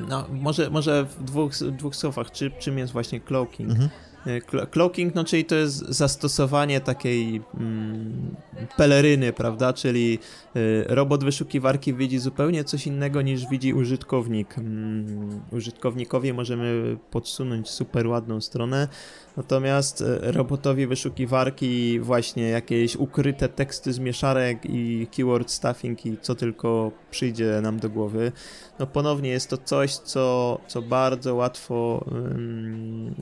no, 0.09 0.27
może, 0.31 0.71
może 0.71 1.05
w 1.05 1.25
dwóch, 1.25 1.53
dwóch 1.55 1.97
słowach, 1.97 2.31
czy, 2.31 2.51
czym 2.51 2.79
jest 2.79 2.93
właśnie 2.93 3.21
cloaking? 3.21 3.71
Mhm. 3.71 3.89
E, 4.27 4.67
cloaking, 4.67 5.15
no 5.15 5.25
czyli 5.25 5.45
to 5.45 5.55
jest 5.55 5.77
zastosowanie 5.77 6.81
takiej 6.81 7.43
mm, 7.55 8.37
peleryny, 8.77 9.33
prawda? 9.33 9.73
Czyli 9.73 10.19
y, 10.57 10.85
robot 10.89 11.25
wyszukiwarki 11.25 11.95
widzi 11.95 12.19
zupełnie 12.19 12.65
coś 12.65 12.87
innego 12.87 13.23
niż 13.23 13.49
widzi 13.49 13.75
użytkownik. 13.75 14.59
Mm, 14.59 15.41
użytkownikowi 15.53 16.33
możemy 16.33 16.97
podsunąć 17.11 17.71
super 17.71 18.07
ładną 18.07 18.41
stronę, 18.41 18.89
natomiast 19.37 20.01
y, 20.01 20.33
robotowi 20.33 20.87
wyszukiwarki 20.87 22.01
właśnie 22.01 22.49
jakieś 22.49 22.97
ukryte 22.97 23.49
teksty 23.49 23.93
z 23.93 23.99
mieszarek 23.99 24.59
i 24.65 25.07
keyword 25.17 25.51
stuffing 25.51 26.07
i 26.07 26.17
co 26.21 26.35
tylko 26.35 26.93
przyjdzie 27.11 27.61
nam 27.63 27.79
do 27.79 27.91
głowy. 27.91 28.33
No 28.79 28.87
ponownie 28.87 29.31
jest 29.31 29.51
to 29.51 29.57
coś, 29.59 29.97
co, 29.97 30.59
co 30.67 30.83
bardzo 30.83 31.35
łatwo 31.35 32.05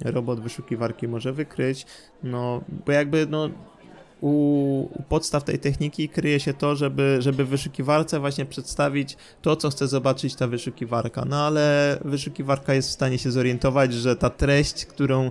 robot 0.05 0.41
wyszukiwarki 0.41 1.09
może 1.09 1.33
wykryć, 1.33 1.87
no 2.23 2.61
bo 2.87 2.93
jakby 2.93 3.27
no 3.31 3.51
u, 4.23 4.29
u, 4.99 5.03
podstaw 5.09 5.45
tej 5.45 5.59
techniki 5.59 6.09
kryje 6.09 6.41
się 6.41 6.55
to, 6.55 6.77
żeby, 6.77 7.17
żeby 7.21 7.45
wyszukiwarce 7.45 8.21
właśnie 8.21 8.47
przedstawić 8.47 9.17
to, 9.43 9.57
co 9.57 9.71
chce 9.71 9.89
zobaczyć 9.89 10.35
ta 10.35 10.47
wyszukiwarka. 10.47 11.25
No 11.25 11.37
ale 11.37 11.99
wyszukiwarka 12.05 12.75
jest 12.75 12.89
w 12.89 12.93
stanie 12.93 13.19
się 13.19 13.31
zorientować, 13.31 13.95
że 13.95 14.17
ta 14.17 14.31
treść, 14.31 14.87
którą 14.87 15.31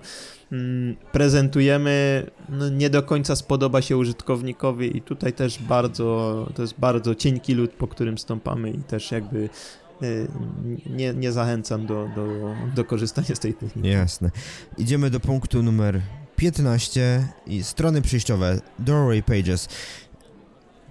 mm, 0.51 0.95
prezentujemy, 1.11 2.25
no, 2.49 2.69
nie 2.69 2.89
do 2.89 3.03
końca 3.03 3.35
spodoba 3.35 3.81
się 3.81 3.97
użytkownikowi 3.97 4.97
i 4.97 5.01
tutaj 5.01 5.33
też 5.33 5.59
bardzo, 5.59 6.47
to 6.55 6.61
jest 6.61 6.79
bardzo 6.79 7.15
cienki 7.15 7.53
lód, 7.53 7.71
po 7.71 7.87
którym 7.87 8.17
stąpamy 8.17 8.71
i 8.71 8.77
też 8.77 9.11
jakby 9.11 9.49
y, 10.03 10.27
nie, 10.89 11.13
nie 11.13 11.31
zachęcam 11.31 11.85
do, 11.85 12.09
do, 12.15 12.27
do 12.75 12.85
korzystania 12.85 13.35
z 13.35 13.39
tej 13.39 13.53
techniki. 13.53 13.89
Jasne. 13.89 14.31
Idziemy 14.77 15.09
do 15.09 15.19
punktu 15.19 15.63
numer 15.63 16.01
15 16.41 17.27
i 17.47 17.63
strony 17.63 18.01
przejściowe, 18.01 18.59
doorway 18.79 19.23
pages. 19.23 19.67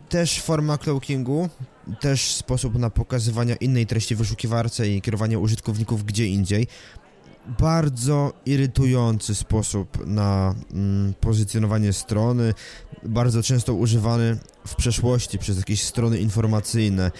Też 0.08 0.42
forma 0.42 0.78
cloakingu, 0.78 1.48
też 2.00 2.34
sposób 2.34 2.78
na 2.78 2.90
pokazywanie 2.90 3.56
innej 3.60 3.86
treści 3.86 4.14
w 4.14 4.18
wyszukiwarce 4.18 4.88
i 4.88 5.02
kierowanie 5.02 5.38
użytkowników 5.38 6.04
gdzie 6.04 6.26
indziej. 6.26 6.66
Bardzo 7.58 8.32
irytujący 8.46 9.34
sposób 9.34 10.06
na 10.06 10.54
mm, 10.72 11.14
pozycjonowanie 11.20 11.92
strony, 11.92 12.54
bardzo 13.02 13.42
często 13.42 13.74
używany 13.74 14.38
w 14.66 14.74
przeszłości 14.74 15.38
przez 15.38 15.56
jakieś 15.56 15.82
strony 15.82 16.18
informacyjne. 16.18 17.10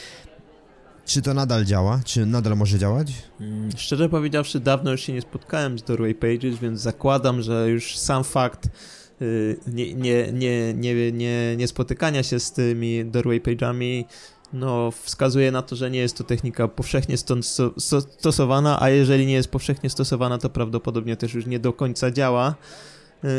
Czy 1.10 1.22
to 1.22 1.34
nadal 1.34 1.64
działa? 1.64 2.00
Czy 2.04 2.26
nadal 2.26 2.56
może 2.56 2.78
działać? 2.78 3.12
Mm, 3.40 3.70
szczerze 3.76 4.08
powiedziawszy, 4.08 4.60
dawno 4.60 4.90
już 4.90 5.00
się 5.00 5.12
nie 5.12 5.20
spotkałem 5.20 5.78
z 5.78 5.82
Doorway 5.82 6.14
Pages, 6.14 6.58
więc 6.58 6.80
zakładam, 6.80 7.42
że 7.42 7.68
już 7.68 7.98
sam 7.98 8.24
fakt 8.24 8.68
y, 9.22 9.58
nie, 9.66 9.94
nie, 9.94 10.32
nie, 10.32 10.74
nie, 10.74 11.12
nie, 11.12 11.56
nie 11.56 11.68
spotykania 11.68 12.22
się 12.22 12.40
z 12.40 12.52
tymi 12.52 13.04
Doorway 13.04 13.40
Page'ami 13.40 14.04
no, 14.52 14.90
wskazuje 14.90 15.52
na 15.52 15.62
to, 15.62 15.76
że 15.76 15.90
nie 15.90 15.98
jest 15.98 16.16
to 16.16 16.24
technika 16.24 16.68
powszechnie 16.68 17.16
stosowana, 18.18 18.82
a 18.82 18.90
jeżeli 18.90 19.26
nie 19.26 19.34
jest 19.34 19.48
powszechnie 19.48 19.90
stosowana, 19.90 20.38
to 20.38 20.50
prawdopodobnie 20.50 21.16
też 21.16 21.34
już 21.34 21.46
nie 21.46 21.58
do 21.58 21.72
końca 21.72 22.10
działa. 22.10 22.54
Yy, 23.22 23.30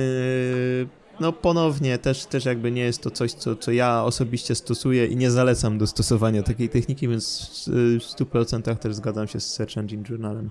no 1.22 1.34
ponownie 1.34 1.98
też, 1.98 2.26
też 2.26 2.46
jakby 2.46 2.72
nie 2.72 2.82
jest 2.82 3.02
to 3.02 3.12
coś, 3.12 3.34
co, 3.34 3.56
co 3.56 3.72
ja 3.72 4.04
osobiście 4.04 4.56
stosuję 4.56 5.06
i 5.06 5.16
nie 5.16 5.32
zalecam 5.32 5.78
do 5.78 5.88
stosowania 5.88 6.44
takiej 6.44 6.70
techniki, 6.70 7.08
więc 7.08 7.52
w 8.00 8.04
100% 8.04 8.76
też 8.76 8.96
zgadzam 8.96 9.28
się 9.28 9.40
z 9.40 9.54
Search 9.54 9.78
Engine 9.78 10.04
Journalem. 10.10 10.50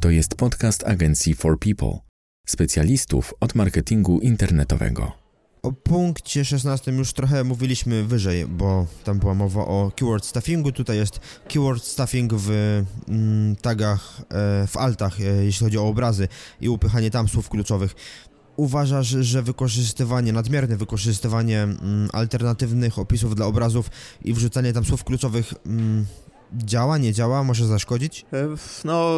To 0.00 0.10
jest 0.10 0.34
podcast 0.34 0.86
agencji 0.86 1.34
For 1.34 1.58
People, 1.58 1.98
specjalistów 2.46 3.34
od 3.40 3.54
marketingu 3.54 4.20
internetowego. 4.20 5.27
O 5.68 5.72
punkcie 5.72 6.44
16 6.44 6.92
już 6.92 7.12
trochę 7.12 7.44
mówiliśmy 7.44 8.04
wyżej, 8.04 8.46
bo 8.46 8.86
tam 9.04 9.18
była 9.18 9.34
mowa 9.34 9.60
o 9.60 9.92
keyword 9.96 10.24
stuffingu. 10.24 10.72
Tutaj 10.72 10.96
jest 10.96 11.20
keyword 11.48 11.84
stuffing 11.84 12.34
w 12.34 12.50
mm, 13.08 13.56
tagach, 13.56 14.20
e, 14.20 14.66
w 14.66 14.76
altach, 14.76 15.20
e, 15.20 15.24
jeśli 15.24 15.64
chodzi 15.64 15.78
o 15.78 15.88
obrazy 15.88 16.28
i 16.60 16.68
upychanie 16.68 17.10
tam 17.10 17.28
słów 17.28 17.48
kluczowych. 17.48 17.94
Uważasz, 18.56 19.06
że 19.06 19.42
wykorzystywanie, 19.42 20.32
nadmierne 20.32 20.76
wykorzystywanie 20.76 21.62
mm, 21.62 22.08
alternatywnych 22.12 22.98
opisów 22.98 23.34
dla 23.34 23.46
obrazów 23.46 23.90
i 24.24 24.34
wrzucanie 24.34 24.72
tam 24.72 24.84
słów 24.84 25.04
kluczowych 25.04 25.54
mm, 25.66 26.06
działa, 26.52 26.98
nie 26.98 27.12
działa, 27.12 27.44
może 27.44 27.66
zaszkodzić? 27.66 28.26
E, 28.32 28.48
no, 28.84 29.10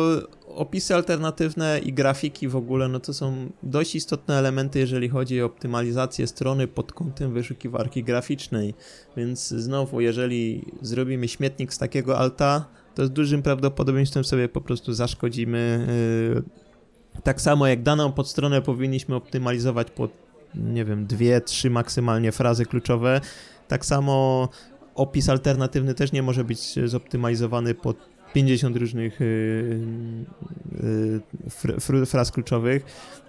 opisy 0.47 0.95
alternatywne 0.95 1.79
i 1.79 1.93
grafiki 1.93 2.49
w 2.49 2.57
ogóle, 2.57 2.89
no 2.89 3.01
to 3.01 3.15
są 3.15 3.51
dość 3.63 3.95
istotne 3.95 4.39
elementy, 4.39 4.79
jeżeli 4.79 5.09
chodzi 5.09 5.43
o 5.43 5.47
optymalizację 5.47 6.27
strony 6.27 6.67
pod 6.67 6.93
kątem 6.93 7.33
wyszukiwarki 7.33 8.05
graficznej. 8.05 8.75
Więc 9.17 9.49
znowu, 9.49 10.01
jeżeli 10.01 10.65
zrobimy 10.83 11.29
śmietnik 11.29 11.75
z 11.75 11.79
takiego 11.79 12.19
alta, 12.19 12.65
to 12.95 13.07
z 13.07 13.11
dużym 13.11 13.43
prawdopodobieństwem 13.43 14.25
sobie 14.25 14.49
po 14.49 14.61
prostu 14.61 14.93
zaszkodzimy. 14.93 15.87
E, 17.17 17.23
tak 17.23 17.41
samo 17.41 17.67
jak 17.67 17.83
daną 17.83 18.13
podstronę 18.13 18.63
powinniśmy 18.63 19.15
optymalizować 19.15 19.91
pod, 19.91 20.11
nie 20.55 20.85
wiem, 20.85 21.07
dwie, 21.07 21.41
trzy 21.41 21.71
maksymalnie 21.71 22.33
frazy 22.33 22.67
kluczowe. 22.67 23.21
Tak 23.69 23.87
samo 23.87 24.49
opis 25.01 25.29
alternatywny 25.29 25.95
też 25.95 26.13
nie 26.13 26.23
może 26.23 26.45
być 26.45 26.75
zoptymalizowany 26.85 27.75
pod 27.75 27.97
50 28.33 28.77
różnych 28.77 29.21
y, 29.21 29.81
y, 31.95 32.07
fraz 32.07 32.33
kluczowych. 32.33 32.85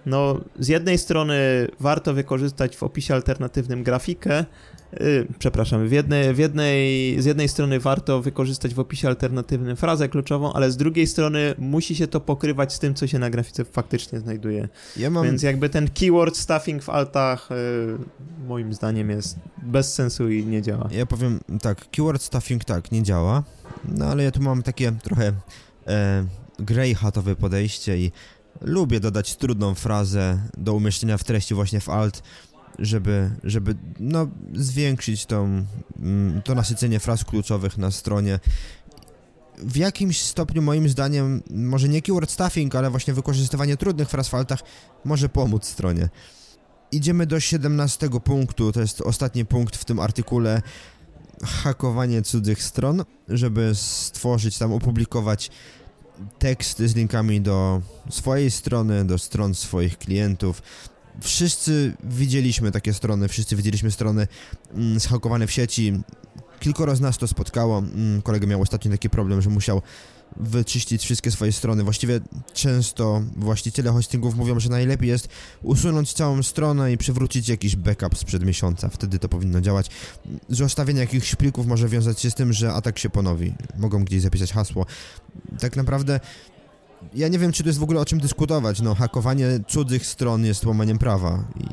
No, 0.06 0.40
z 0.58 0.68
jednej 0.68 0.98
strony 0.98 1.68
warto 1.80 2.14
wykorzystać 2.14 2.76
w 2.76 2.82
opisie 2.82 3.14
alternatywnym 3.14 3.82
grafikę, 3.82 4.44
przepraszam, 5.38 5.88
w 5.88 5.92
jednej, 5.92 6.34
w 6.34 6.38
jednej, 6.38 7.16
z 7.22 7.24
jednej 7.24 7.48
strony 7.48 7.80
warto 7.80 8.22
wykorzystać 8.22 8.74
w 8.74 8.80
opisie 8.80 9.08
alternatywnym 9.08 9.76
frazę 9.76 10.08
kluczową, 10.08 10.52
ale 10.52 10.70
z 10.70 10.76
drugiej 10.76 11.06
strony 11.06 11.54
musi 11.58 11.94
się 11.94 12.06
to 12.06 12.20
pokrywać 12.20 12.72
z 12.72 12.78
tym, 12.78 12.94
co 12.94 13.06
się 13.06 13.18
na 13.18 13.30
grafice 13.30 13.64
faktycznie 13.64 14.20
znajduje. 14.20 14.68
Ja 14.96 15.10
mam... 15.10 15.24
Więc 15.24 15.42
jakby 15.42 15.68
ten 15.68 15.90
keyword 15.90 16.36
stuffing 16.36 16.82
w 16.82 16.90
altach 16.90 17.48
moim 18.48 18.74
zdaniem 18.74 19.10
jest 19.10 19.36
bez 19.62 19.94
sensu 19.94 20.30
i 20.30 20.46
nie 20.46 20.62
działa. 20.62 20.88
Ja 20.90 21.06
powiem 21.06 21.40
tak, 21.62 21.90
keyword 21.90 22.22
stuffing 22.22 22.64
tak, 22.64 22.92
nie 22.92 23.02
działa, 23.02 23.42
no 23.84 24.06
ale 24.06 24.24
ja 24.24 24.30
tu 24.30 24.42
mam 24.42 24.62
takie 24.62 24.92
trochę 24.92 25.32
e, 25.86 26.26
grey 26.58 26.94
hatowe 26.94 27.36
podejście 27.36 27.98
i 27.98 28.12
lubię 28.60 29.00
dodać 29.00 29.36
trudną 29.36 29.74
frazę 29.74 30.38
do 30.56 30.74
umieszczenia 30.74 31.18
w 31.18 31.24
treści 31.24 31.54
właśnie 31.54 31.80
w 31.80 31.88
alt, 31.88 32.22
żeby, 32.78 33.30
żeby 33.44 33.74
no, 34.00 34.28
zwiększyć 34.54 35.26
tą, 35.26 35.64
mm, 35.98 36.42
to 36.42 36.54
nasycenie 36.54 37.00
fraz 37.00 37.24
kluczowych 37.24 37.78
na 37.78 37.90
stronie. 37.90 38.38
W 39.58 39.76
jakimś 39.76 40.22
stopniu 40.22 40.62
moim 40.62 40.88
zdaniem, 40.88 41.42
może 41.50 41.88
nie 41.88 42.02
keyword 42.02 42.30
stuffing, 42.30 42.74
ale 42.74 42.90
właśnie 42.90 43.14
wykorzystywanie 43.14 43.76
trudnych 43.76 44.08
fraz 44.08 44.28
w 44.28 44.34
altach 44.34 44.60
może 45.04 45.28
pomóc 45.28 45.66
stronie. 45.66 46.08
Idziemy 46.92 47.26
do 47.26 47.40
17 47.40 48.08
punktu, 48.24 48.72
to 48.72 48.80
jest 48.80 49.00
ostatni 49.00 49.44
punkt 49.44 49.76
w 49.76 49.84
tym 49.84 50.00
artykule. 50.00 50.62
Hakowanie 51.44 52.22
cudzych 52.22 52.62
stron, 52.62 53.04
żeby 53.28 53.70
stworzyć 53.74 54.58
tam, 54.58 54.72
opublikować 54.72 55.50
teksty 56.38 56.88
z 56.88 56.94
linkami 56.94 57.40
do 57.40 57.82
swojej 58.10 58.50
strony, 58.50 59.04
do 59.04 59.18
stron 59.18 59.54
swoich 59.54 59.98
klientów, 59.98 60.62
wszyscy 61.20 61.96
widzieliśmy 62.04 62.72
takie 62.72 62.94
strony, 62.94 63.28
wszyscy 63.28 63.56
widzieliśmy 63.56 63.90
strony 63.90 64.28
mm, 64.74 65.00
zhakowane 65.00 65.46
w 65.46 65.52
sieci. 65.52 65.92
Kilkoro 66.60 66.96
z 66.96 67.00
nas 67.00 67.18
to 67.18 67.28
spotkało. 67.28 67.78
Mm, 67.78 68.22
kolega 68.22 68.46
miał 68.46 68.62
ostatnio 68.62 68.90
taki 68.90 69.10
problem, 69.10 69.42
że 69.42 69.50
musiał 69.50 69.82
wyczyścić 70.36 71.02
wszystkie 71.02 71.30
swoje 71.30 71.52
strony. 71.52 71.84
Właściwie 71.84 72.20
często 72.54 73.22
właściciele 73.36 73.90
hostingów 73.90 74.36
mówią, 74.36 74.60
że 74.60 74.70
najlepiej 74.70 75.08
jest 75.08 75.28
usunąć 75.62 76.12
całą 76.12 76.42
stronę 76.42 76.92
i 76.92 76.98
przywrócić 76.98 77.48
jakiś 77.48 77.76
backup 77.76 78.18
sprzed 78.18 78.44
miesiąca. 78.44 78.88
Wtedy 78.88 79.18
to 79.18 79.28
powinno 79.28 79.60
działać. 79.60 79.90
Zostawienie 80.48 81.00
jakichś 81.00 81.34
plików 81.34 81.66
może 81.66 81.88
wiązać 81.88 82.20
się 82.20 82.30
z 82.30 82.34
tym, 82.34 82.52
że 82.52 82.72
atak 82.72 82.98
się 82.98 83.10
ponowi. 83.10 83.54
Mogą 83.78 84.04
gdzieś 84.04 84.22
zapisać 84.22 84.52
hasło. 84.52 84.86
Tak 85.60 85.76
naprawdę 85.76 86.20
ja 87.14 87.28
nie 87.28 87.38
wiem, 87.38 87.52
czy 87.52 87.62
to 87.62 87.68
jest 87.68 87.78
w 87.78 87.82
ogóle 87.82 88.00
o 88.00 88.04
czym 88.04 88.20
dyskutować. 88.20 88.80
No, 88.80 88.94
hakowanie 88.94 89.46
cudzych 89.68 90.06
stron 90.06 90.44
jest 90.44 90.66
łamaniem 90.66 90.98
prawa. 90.98 91.44
I... 91.60 91.64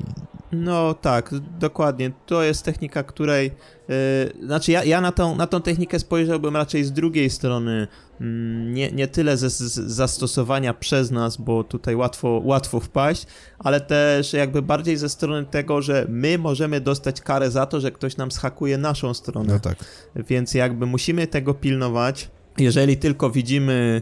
No 0.52 0.94
tak, 0.94 1.32
dokładnie. 1.60 2.12
To 2.26 2.44
jest 2.44 2.66
technika, 2.66 3.04
której. 3.04 3.52
Yy, 3.88 4.46
znaczy, 4.46 4.72
ja, 4.72 4.84
ja 4.84 5.02
na, 5.02 5.12
tą, 5.12 5.36
na 5.36 5.48
tą 5.48 5.62
technikę 5.62 6.00
spojrzałbym 6.00 6.56
raczej 6.56 6.84
z 6.84 6.92
drugiej 6.92 7.30
strony. 7.30 7.88
Yy, 8.20 8.28
nie, 8.66 8.92
nie 8.92 9.08
tyle 9.08 9.38
ze 9.38 9.50
z 9.50 9.74
zastosowania 9.74 10.74
przez 10.74 11.12
nas, 11.12 11.38
bo 11.38 11.64
tutaj 11.64 11.96
łatwo, 11.96 12.42
łatwo 12.44 12.80
wpaść, 12.80 13.28
ale 13.60 13.82
też 13.82 14.34
jakby 14.34 14.62
bardziej 14.62 14.98
ze 14.98 15.10
strony 15.10 15.46
tego, 15.46 15.82
że 15.82 16.06
my 16.10 16.38
możemy 16.38 16.82
dostać 16.82 17.22
karę 17.22 17.52
za 17.52 17.66
to, 17.66 17.80
że 17.80 17.92
ktoś 17.92 18.18
nam 18.18 18.32
schakuje 18.32 18.78
naszą 18.78 19.14
stronę. 19.14 19.54
No 19.54 19.60
tak. 19.60 19.76
Więc 20.16 20.54
jakby 20.54 20.86
musimy 20.86 21.28
tego 21.28 21.54
pilnować. 21.54 22.30
Jeżeli 22.58 22.98
tylko 22.98 23.30
widzimy 23.30 24.02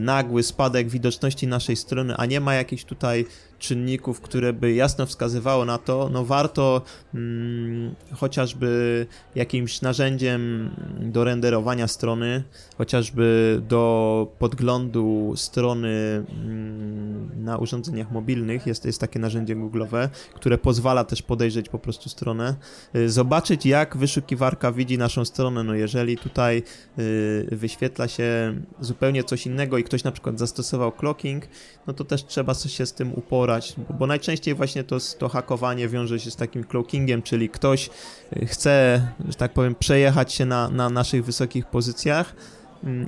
nagły 0.00 0.42
spadek 0.42 0.88
widoczności 0.88 1.46
naszej 1.46 1.76
strony, 1.76 2.16
a 2.16 2.26
nie 2.26 2.40
ma 2.40 2.54
jakichś 2.54 2.84
tutaj 2.84 3.24
czynników, 3.58 4.20
które 4.20 4.52
by 4.52 4.72
jasno 4.72 5.06
wskazywało 5.06 5.64
na 5.64 5.78
to, 5.78 6.08
no 6.12 6.24
warto 6.24 6.82
hmm, 7.12 7.94
chociażby 8.12 9.06
jakimś 9.34 9.80
narzędziem 9.80 10.70
do 11.00 11.24
renderowania 11.24 11.88
strony, 11.88 12.42
chociażby 12.78 13.60
do 13.68 14.32
podglądu 14.38 15.32
strony 15.36 16.24
hmm, 16.28 17.44
na 17.44 17.56
urządzeniach 17.56 18.10
mobilnych, 18.10 18.66
jest, 18.66 18.84
jest 18.84 19.00
takie 19.00 19.18
narzędzie 19.18 19.56
google'owe, 19.56 20.08
które 20.34 20.58
pozwala 20.58 21.04
też 21.04 21.22
podejrzeć 21.22 21.68
po 21.68 21.78
prostu 21.78 22.08
stronę, 22.08 22.54
y, 22.96 23.10
zobaczyć 23.10 23.66
jak 23.66 23.96
wyszukiwarka 23.96 24.72
widzi 24.72 24.98
naszą 24.98 25.24
stronę, 25.24 25.64
no 25.64 25.74
jeżeli 25.74 26.18
tutaj 26.18 26.62
y, 26.98 27.48
wyświetla 27.52 28.08
się 28.08 28.54
zupełnie 28.80 29.24
coś 29.24 29.46
innego, 29.46 29.57
innego 29.58 29.78
i 29.78 29.84
ktoś 29.84 30.04
na 30.04 30.12
przykład 30.12 30.38
zastosował 30.38 30.92
clocking, 30.92 31.44
no 31.86 31.92
to 31.92 32.04
też 32.04 32.24
trzeba 32.24 32.54
się 32.54 32.86
z 32.86 32.92
tym 32.92 33.14
uporać, 33.14 33.74
bo, 33.98 34.06
najczęściej 34.06 34.54
właśnie 34.54 34.84
to, 34.84 34.96
to 35.18 35.28
hakowanie 35.28 35.88
wiąże 35.88 36.20
się 36.20 36.30
z 36.30 36.36
takim 36.36 36.64
cloakingiem, 36.64 37.22
czyli 37.22 37.48
ktoś 37.48 37.90
y, 38.36 38.46
chce, 38.46 39.08
że 39.28 39.34
tak 39.34 39.52
powiem, 39.52 39.74
przejechać 39.74 40.32
się 40.32 40.46
na, 40.46 40.68
na 40.68 40.90
naszych 40.90 41.24
wysokich 41.24 41.66
pozycjach, 41.66 42.34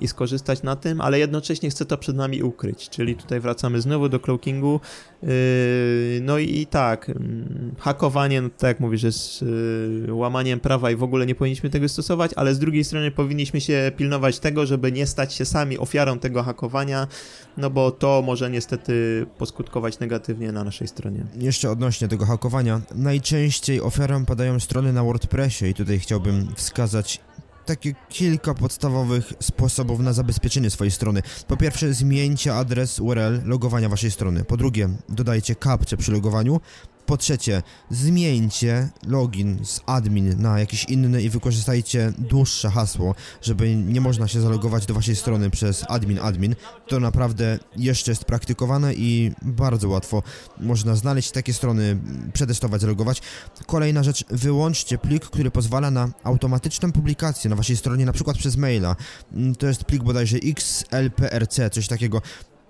i 0.00 0.08
skorzystać 0.08 0.62
na 0.62 0.76
tym, 0.76 1.00
ale 1.00 1.18
jednocześnie 1.18 1.70
chcę 1.70 1.84
to 1.86 1.98
przed 1.98 2.16
nami 2.16 2.42
ukryć, 2.42 2.88
czyli 2.88 3.16
tutaj 3.16 3.40
wracamy 3.40 3.80
znowu 3.80 4.08
do 4.08 4.20
cloakingu. 4.20 4.80
Yy, 5.22 5.28
no 6.22 6.38
i, 6.38 6.66
tak, 6.66 7.08
mm, 7.08 7.74
hakowanie, 7.78 8.42
no 8.42 8.48
tak 8.48 8.68
jak 8.68 8.80
mówisz, 8.80 9.02
jest 9.02 9.42
yy, 9.42 10.14
łamaniem 10.14 10.60
prawa 10.60 10.90
i 10.90 10.96
w 10.96 11.02
ogóle 11.02 11.26
nie 11.26 11.34
powinniśmy 11.34 11.70
tego 11.70 11.88
stosować, 11.88 12.30
ale 12.36 12.54
z 12.54 12.58
drugiej 12.58 12.84
strony 12.84 13.10
powinniśmy 13.10 13.60
się 13.60 13.92
pilnować 13.96 14.38
tego, 14.38 14.66
żeby 14.66 14.92
nie 14.92 15.06
stać 15.06 15.34
się 15.34 15.44
sami 15.44 15.78
ofiarą 15.78 16.18
tego 16.18 16.42
hakowania, 16.42 17.06
no 17.56 17.70
bo 17.70 17.90
to 17.90 18.22
może 18.26 18.50
niestety 18.50 19.26
poskutkować 19.38 19.98
negatywnie 19.98 20.52
na 20.52 20.64
naszej 20.64 20.88
stronie. 20.88 21.26
Jeszcze 21.38 21.70
odnośnie 21.70 22.08
tego 22.08 22.26
hakowania, 22.26 22.80
najczęściej 22.94 23.80
ofiarą 23.80 24.24
padają 24.24 24.60
strony 24.60 24.92
na 24.92 25.04
WordPressie 25.04 25.66
i 25.66 25.74
tutaj 25.74 25.98
chciałbym 25.98 26.48
wskazać 26.56 27.20
takie 27.66 27.94
kilka 28.08 28.54
podstawowych 28.54 29.32
sposobów 29.40 30.00
na 30.00 30.12
zabezpieczenie 30.12 30.70
swojej 30.70 30.90
strony. 30.90 31.22
Po 31.48 31.56
pierwsze, 31.56 31.94
zmieńcie 31.94 32.54
adres 32.54 33.00
URL 33.00 33.40
logowania 33.44 33.88
waszej 33.88 34.10
strony. 34.10 34.44
Po 34.44 34.56
drugie, 34.56 34.88
dodajcie 35.08 35.54
kapcze 35.54 35.96
przy 35.96 36.12
logowaniu. 36.12 36.60
Po 37.10 37.16
trzecie, 37.16 37.62
zmieńcie 37.90 38.88
login 39.06 39.64
z 39.64 39.80
admin 39.86 40.42
na 40.42 40.60
jakiś 40.60 40.84
inny 40.84 41.22
i 41.22 41.30
wykorzystajcie 41.30 42.12
dłuższe 42.18 42.70
hasło, 42.70 43.14
żeby 43.42 43.76
nie 43.76 44.00
można 44.00 44.28
się 44.28 44.40
zalogować 44.40 44.86
do 44.86 44.94
waszej 44.94 45.16
strony 45.16 45.50
przez 45.50 45.84
admin 45.88 46.18
admin. 46.18 46.54
To 46.88 47.00
naprawdę 47.00 47.58
jeszcze 47.76 48.10
jest 48.10 48.24
praktykowane 48.24 48.94
i 48.94 49.32
bardzo 49.42 49.88
łatwo 49.88 50.22
można 50.60 50.96
znaleźć 50.96 51.30
takie 51.30 51.52
strony, 51.52 51.98
przetestować, 52.32 52.80
zalogować. 52.80 53.22
Kolejna 53.66 54.02
rzecz, 54.02 54.24
wyłączcie 54.28 54.98
plik, 54.98 55.24
który 55.24 55.50
pozwala 55.50 55.90
na 55.90 56.08
automatyczną 56.24 56.92
publikację 56.92 57.50
na 57.50 57.56
waszej 57.56 57.76
stronie, 57.76 58.06
na 58.06 58.12
przykład 58.12 58.38
przez 58.38 58.56
maila. 58.56 58.96
To 59.58 59.66
jest 59.66 59.84
plik 59.84 60.02
bodajże 60.02 60.38
XLPRC, 60.44 61.70
coś 61.72 61.88
takiego 61.88 62.22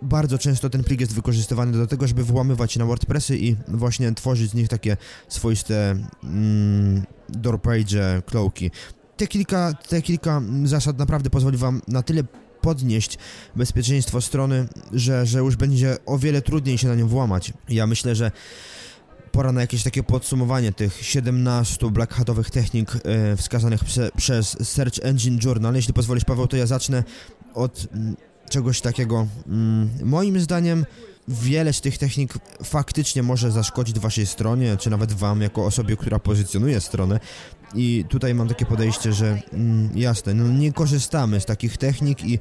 bardzo 0.03 0.38
często 0.38 0.70
ten 0.70 0.84
plik 0.84 1.01
jest 1.01 1.14
wykorzystywany 1.14 1.72
do 1.72 1.86
tego, 1.86 2.07
żeby 2.07 2.24
włamywać 2.24 2.72
się 2.72 2.78
na 2.78 2.86
WordPressy 2.86 3.38
i 3.38 3.57
właśnie 3.68 4.12
tworzyć 4.12 4.51
z 4.51 4.55
nich 4.55 4.68
takie 4.68 4.96
swoiste 5.28 5.96
mm, 6.24 7.03
doorpage, 7.28 8.22
cloaki. 8.26 8.70
Te 9.16 9.26
kilka, 9.26 9.74
te 9.74 10.03
kilka 10.03 10.42
zasad 10.64 10.98
naprawdę 10.98 11.30
pozwoli 11.30 11.57
Wam 11.57 11.82
na 11.88 12.03
tyle 12.03 12.22
podnieść 12.61 13.18
bezpieczeństwo 13.57 14.20
strony, 14.20 14.68
że, 14.92 15.26
że 15.26 15.38
już 15.38 15.57
będzie 15.57 15.96
o 16.07 16.18
wiele 16.18 16.42
trudniej 16.42 16.78
się 16.78 16.88
na 16.88 16.94
nią 16.94 17.09
włamać. 17.09 17.53
Ja 17.68 17.86
myślę, 17.86 18.14
że 18.14 18.30
pora 19.32 19.53
na 19.53 19.61
jakieś 19.61 19.82
takie 19.82 20.03
podsumowanie 20.03 20.72
tych 20.72 21.05
17 21.05 21.90
black 21.90 22.14
hatowych 22.14 22.51
technik 22.51 22.92
e, 23.05 23.36
wskazanych 23.36 23.84
prze, 23.84 24.11
przez 24.16 24.68
Search 24.68 24.98
Engine 25.03 25.38
Journal. 25.44 25.74
Jeśli 25.74 25.94
pozwolisz, 25.94 26.24
Paweł, 26.24 26.46
to 26.46 26.57
ja 26.57 26.66
zacznę 26.66 27.05
od 27.55 27.86
mm, 27.92 28.16
czegoś 28.51 28.80
takiego. 28.80 29.26
Mm, 29.46 29.90
moim 30.05 30.40
zdaniem 30.40 30.86
wiele 31.28 31.72
z 31.72 31.80
tych 31.80 31.98
technik 31.98 32.34
faktycznie 32.64 33.22
może 33.22 33.51
zaszkodzić 33.51 33.98
waszej 33.98 34.26
stronie, 34.26 34.76
czy 34.76 34.90
nawet 34.90 35.12
wam 35.12 35.40
jako 35.40 35.66
osobie, 35.66 35.96
która 35.96 36.18
pozycjonuje 36.18 36.80
stronę. 36.80 37.20
I 37.74 38.05
tutaj 38.09 38.34
mam 38.34 38.48
takie 38.48 38.66
podejście, 38.66 39.12
że 39.12 39.42
mm, 39.53 39.90
jasne, 39.94 40.34
no 40.34 40.48
nie 40.48 40.72
korzystamy 40.72 41.40
z 41.40 41.46
takich 41.46 41.76
technik 41.76 42.24
i 42.24 42.38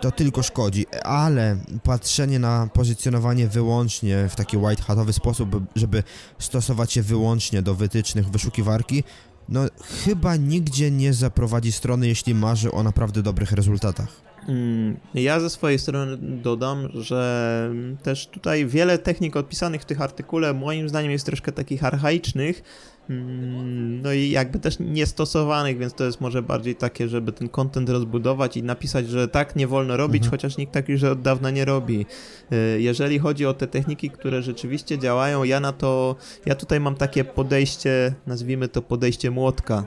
to 0.00 0.10
tylko 0.10 0.42
szkodzi, 0.42 0.86
ale 1.02 1.56
patrzenie 1.82 2.38
na 2.38 2.68
pozycjonowanie 2.72 3.48
wyłącznie 3.48 4.28
w 4.28 4.36
taki 4.36 4.56
white 4.56 4.82
hatowy 4.82 5.12
sposób, 5.12 5.62
żeby 5.76 6.02
stosować 6.38 6.92
się 6.92 7.02
wyłącznie 7.02 7.62
do 7.62 7.74
wytycznych 7.74 8.30
wyszukiwarki, 8.30 9.04
no 9.48 9.60
chyba 10.04 10.36
nigdzie 10.36 10.90
nie 10.90 11.12
zaprowadzi 11.12 11.72
strony, 11.72 12.08
jeśli 12.08 12.34
marzy 12.34 12.72
o 12.72 12.82
naprawdę 12.82 13.22
dobrych 13.22 13.52
rezultatach. 13.52 14.33
Mm, 14.48 14.96
ja 15.14 15.40
ze 15.40 15.50
swojej 15.50 15.78
strony 15.78 16.16
dodam, 16.20 16.88
że 16.94 17.70
też 18.02 18.26
tutaj 18.26 18.66
wiele 18.66 18.98
technik 18.98 19.36
odpisanych 19.36 19.82
w 19.82 19.84
tych 19.84 20.00
artykule 20.00 20.54
moim 20.54 20.88
zdaniem 20.88 21.10
jest 21.10 21.26
troszkę 21.26 21.52
takich 21.52 21.84
archaicznych, 21.84 22.62
mm, 23.10 24.02
no 24.02 24.12
i 24.12 24.30
jakby 24.30 24.58
też 24.58 24.76
niestosowanych, 24.80 25.78
więc 25.78 25.94
to 25.94 26.04
jest 26.04 26.20
może 26.20 26.42
bardziej 26.42 26.76
takie, 26.76 27.08
żeby 27.08 27.32
ten 27.32 27.48
content 27.48 27.88
rozbudować 27.88 28.56
i 28.56 28.62
napisać, 28.62 29.08
że 29.08 29.28
tak 29.28 29.56
nie 29.56 29.66
wolno 29.66 29.96
robić, 29.96 30.22
mhm. 30.22 30.30
chociaż 30.30 30.56
nikt 30.56 30.72
tak 30.72 30.88
już 30.88 31.02
od 31.02 31.22
dawna 31.22 31.50
nie 31.50 31.64
robi. 31.64 32.06
Y, 32.52 32.80
jeżeli 32.80 33.18
chodzi 33.18 33.46
o 33.46 33.54
te 33.54 33.66
techniki, 33.66 34.10
które 34.10 34.42
rzeczywiście 34.42 34.98
działają, 34.98 35.44
ja 35.44 35.60
na 35.60 35.72
to, 35.72 36.16
ja 36.46 36.54
tutaj 36.54 36.80
mam 36.80 36.94
takie 36.94 37.24
podejście, 37.24 38.14
nazwijmy 38.26 38.68
to 38.68 38.82
podejście 38.82 39.30
młotka. 39.30 39.86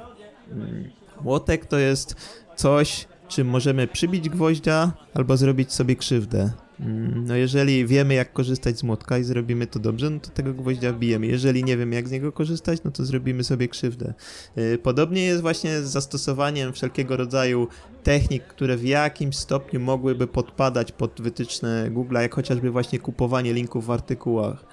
Mm, 0.51 0.89
młotek 1.21 1.65
to 1.65 1.77
jest 1.77 2.15
coś, 2.55 3.07
czy 3.27 3.43
możemy 3.43 3.87
przybić 3.87 4.29
gwoździa 4.29 4.91
albo 5.13 5.37
zrobić 5.37 5.73
sobie 5.73 5.95
krzywdę. 5.95 6.51
Mm, 6.79 7.25
no 7.27 7.35
jeżeli 7.35 7.85
wiemy 7.85 8.13
jak 8.13 8.33
korzystać 8.33 8.79
z 8.79 8.83
młotka 8.83 9.17
i 9.17 9.23
zrobimy 9.23 9.67
to 9.67 9.79
dobrze, 9.79 10.09
no 10.09 10.19
to 10.19 10.29
tego 10.29 10.53
gwoździa 10.53 10.93
bijemy. 10.93 11.27
Jeżeli 11.27 11.63
nie 11.63 11.77
wiem 11.77 11.93
jak 11.93 12.07
z 12.07 12.11
niego 12.11 12.31
korzystać, 12.31 12.79
no 12.83 12.91
to 12.91 13.05
zrobimy 13.05 13.43
sobie 13.43 13.67
krzywdę. 13.67 14.13
Y, 14.57 14.77
podobnie 14.83 15.23
jest 15.23 15.41
właśnie 15.41 15.81
z 15.81 15.89
zastosowaniem 15.89 16.73
wszelkiego 16.73 17.17
rodzaju 17.17 17.67
technik, 18.03 18.43
które 18.43 18.77
w 18.77 18.83
jakimś 18.83 19.35
stopniu 19.35 19.79
mogłyby 19.79 20.27
podpadać 20.27 20.91
pod 20.91 21.21
wytyczne 21.21 21.89
Google, 21.91 22.15
jak 22.15 22.35
chociażby 22.35 22.71
właśnie 22.71 22.99
kupowanie 22.99 23.53
linków 23.53 23.85
w 23.85 23.91
artykułach. 23.91 24.65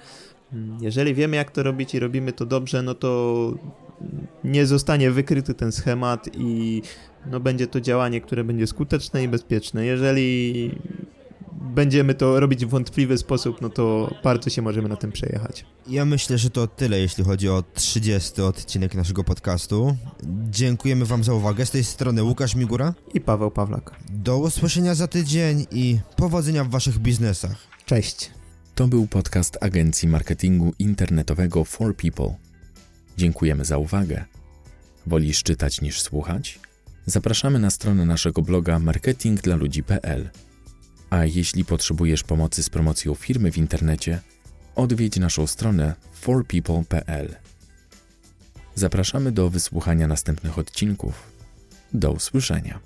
Mm, 0.53 0.77
jeżeli 0.81 1.13
wiemy 1.13 1.37
jak 1.37 1.51
to 1.51 1.63
robić 1.63 1.95
i 1.95 1.99
robimy 1.99 2.33
to 2.33 2.45
dobrze, 2.45 2.81
no 2.81 2.95
to 2.95 3.53
nie 4.43 4.65
zostanie 4.65 5.11
wykryty 5.11 5.53
ten 5.53 5.71
schemat 5.71 6.29
i 6.37 6.81
no 7.31 7.39
będzie 7.39 7.67
to 7.67 7.81
działanie, 7.81 8.21
które 8.21 8.43
będzie 8.43 8.67
skuteczne 8.67 9.23
i 9.23 9.27
bezpieczne. 9.27 9.85
Jeżeli 9.85 10.71
będziemy 11.75 12.13
to 12.13 12.39
robić 12.39 12.65
w 12.65 12.69
wątpliwy 12.69 13.17
sposób, 13.17 13.61
no 13.61 13.69
to 13.69 14.15
bardzo 14.23 14.49
się 14.49 14.61
możemy 14.61 14.89
na 14.89 14.95
tym 14.95 15.11
przejechać. 15.11 15.65
Ja 15.87 16.05
myślę, 16.05 16.37
że 16.37 16.49
to 16.49 16.67
tyle, 16.67 16.99
jeśli 16.99 17.23
chodzi 17.23 17.49
o 17.49 17.63
30 17.73 18.41
odcinek 18.41 18.95
naszego 18.95 19.23
podcastu. 19.23 19.97
Dziękujemy 20.49 21.05
Wam 21.05 21.23
za 21.23 21.33
uwagę. 21.33 21.65
Z 21.65 21.71
tej 21.71 21.83
strony 21.83 22.23
Łukasz 22.23 22.55
Migura 22.55 22.93
i 23.13 23.21
Paweł 23.21 23.51
Pawlak. 23.51 23.91
Do 24.09 24.37
usłyszenia 24.37 24.95
za 24.95 25.07
tydzień 25.07 25.65
i 25.71 25.99
powodzenia 26.15 26.63
w 26.63 26.69
Waszych 26.69 26.99
biznesach. 26.99 27.55
Cześć. 27.85 28.31
To 28.75 28.87
był 28.87 29.07
podcast 29.07 29.57
agencji 29.61 30.07
marketingu 30.07 30.73
internetowego 30.79 31.63
For 31.63 31.95
People. 31.95 32.35
Dziękujemy 33.17 33.65
za 33.65 33.77
uwagę. 33.77 34.25
Wolisz 35.07 35.43
czytać 35.43 35.81
niż 35.81 36.01
słuchać? 36.01 36.59
Zapraszamy 37.05 37.59
na 37.59 37.69
stronę 37.69 38.05
naszego 38.05 38.41
bloga 38.41 38.79
marketingdlaludzi.pl. 38.79 40.29
A 41.09 41.25
jeśli 41.25 41.65
potrzebujesz 41.65 42.23
pomocy 42.23 42.63
z 42.63 42.69
promocją 42.69 43.15
firmy 43.15 43.51
w 43.51 43.57
internecie, 43.57 44.21
odwiedź 44.75 45.17
naszą 45.17 45.47
stronę 45.47 45.95
forpeople.pl. 46.13 47.35
Zapraszamy 48.75 49.31
do 49.31 49.49
wysłuchania 49.49 50.07
następnych 50.07 50.59
odcinków. 50.59 51.23
Do 51.93 52.11
usłyszenia. 52.11 52.79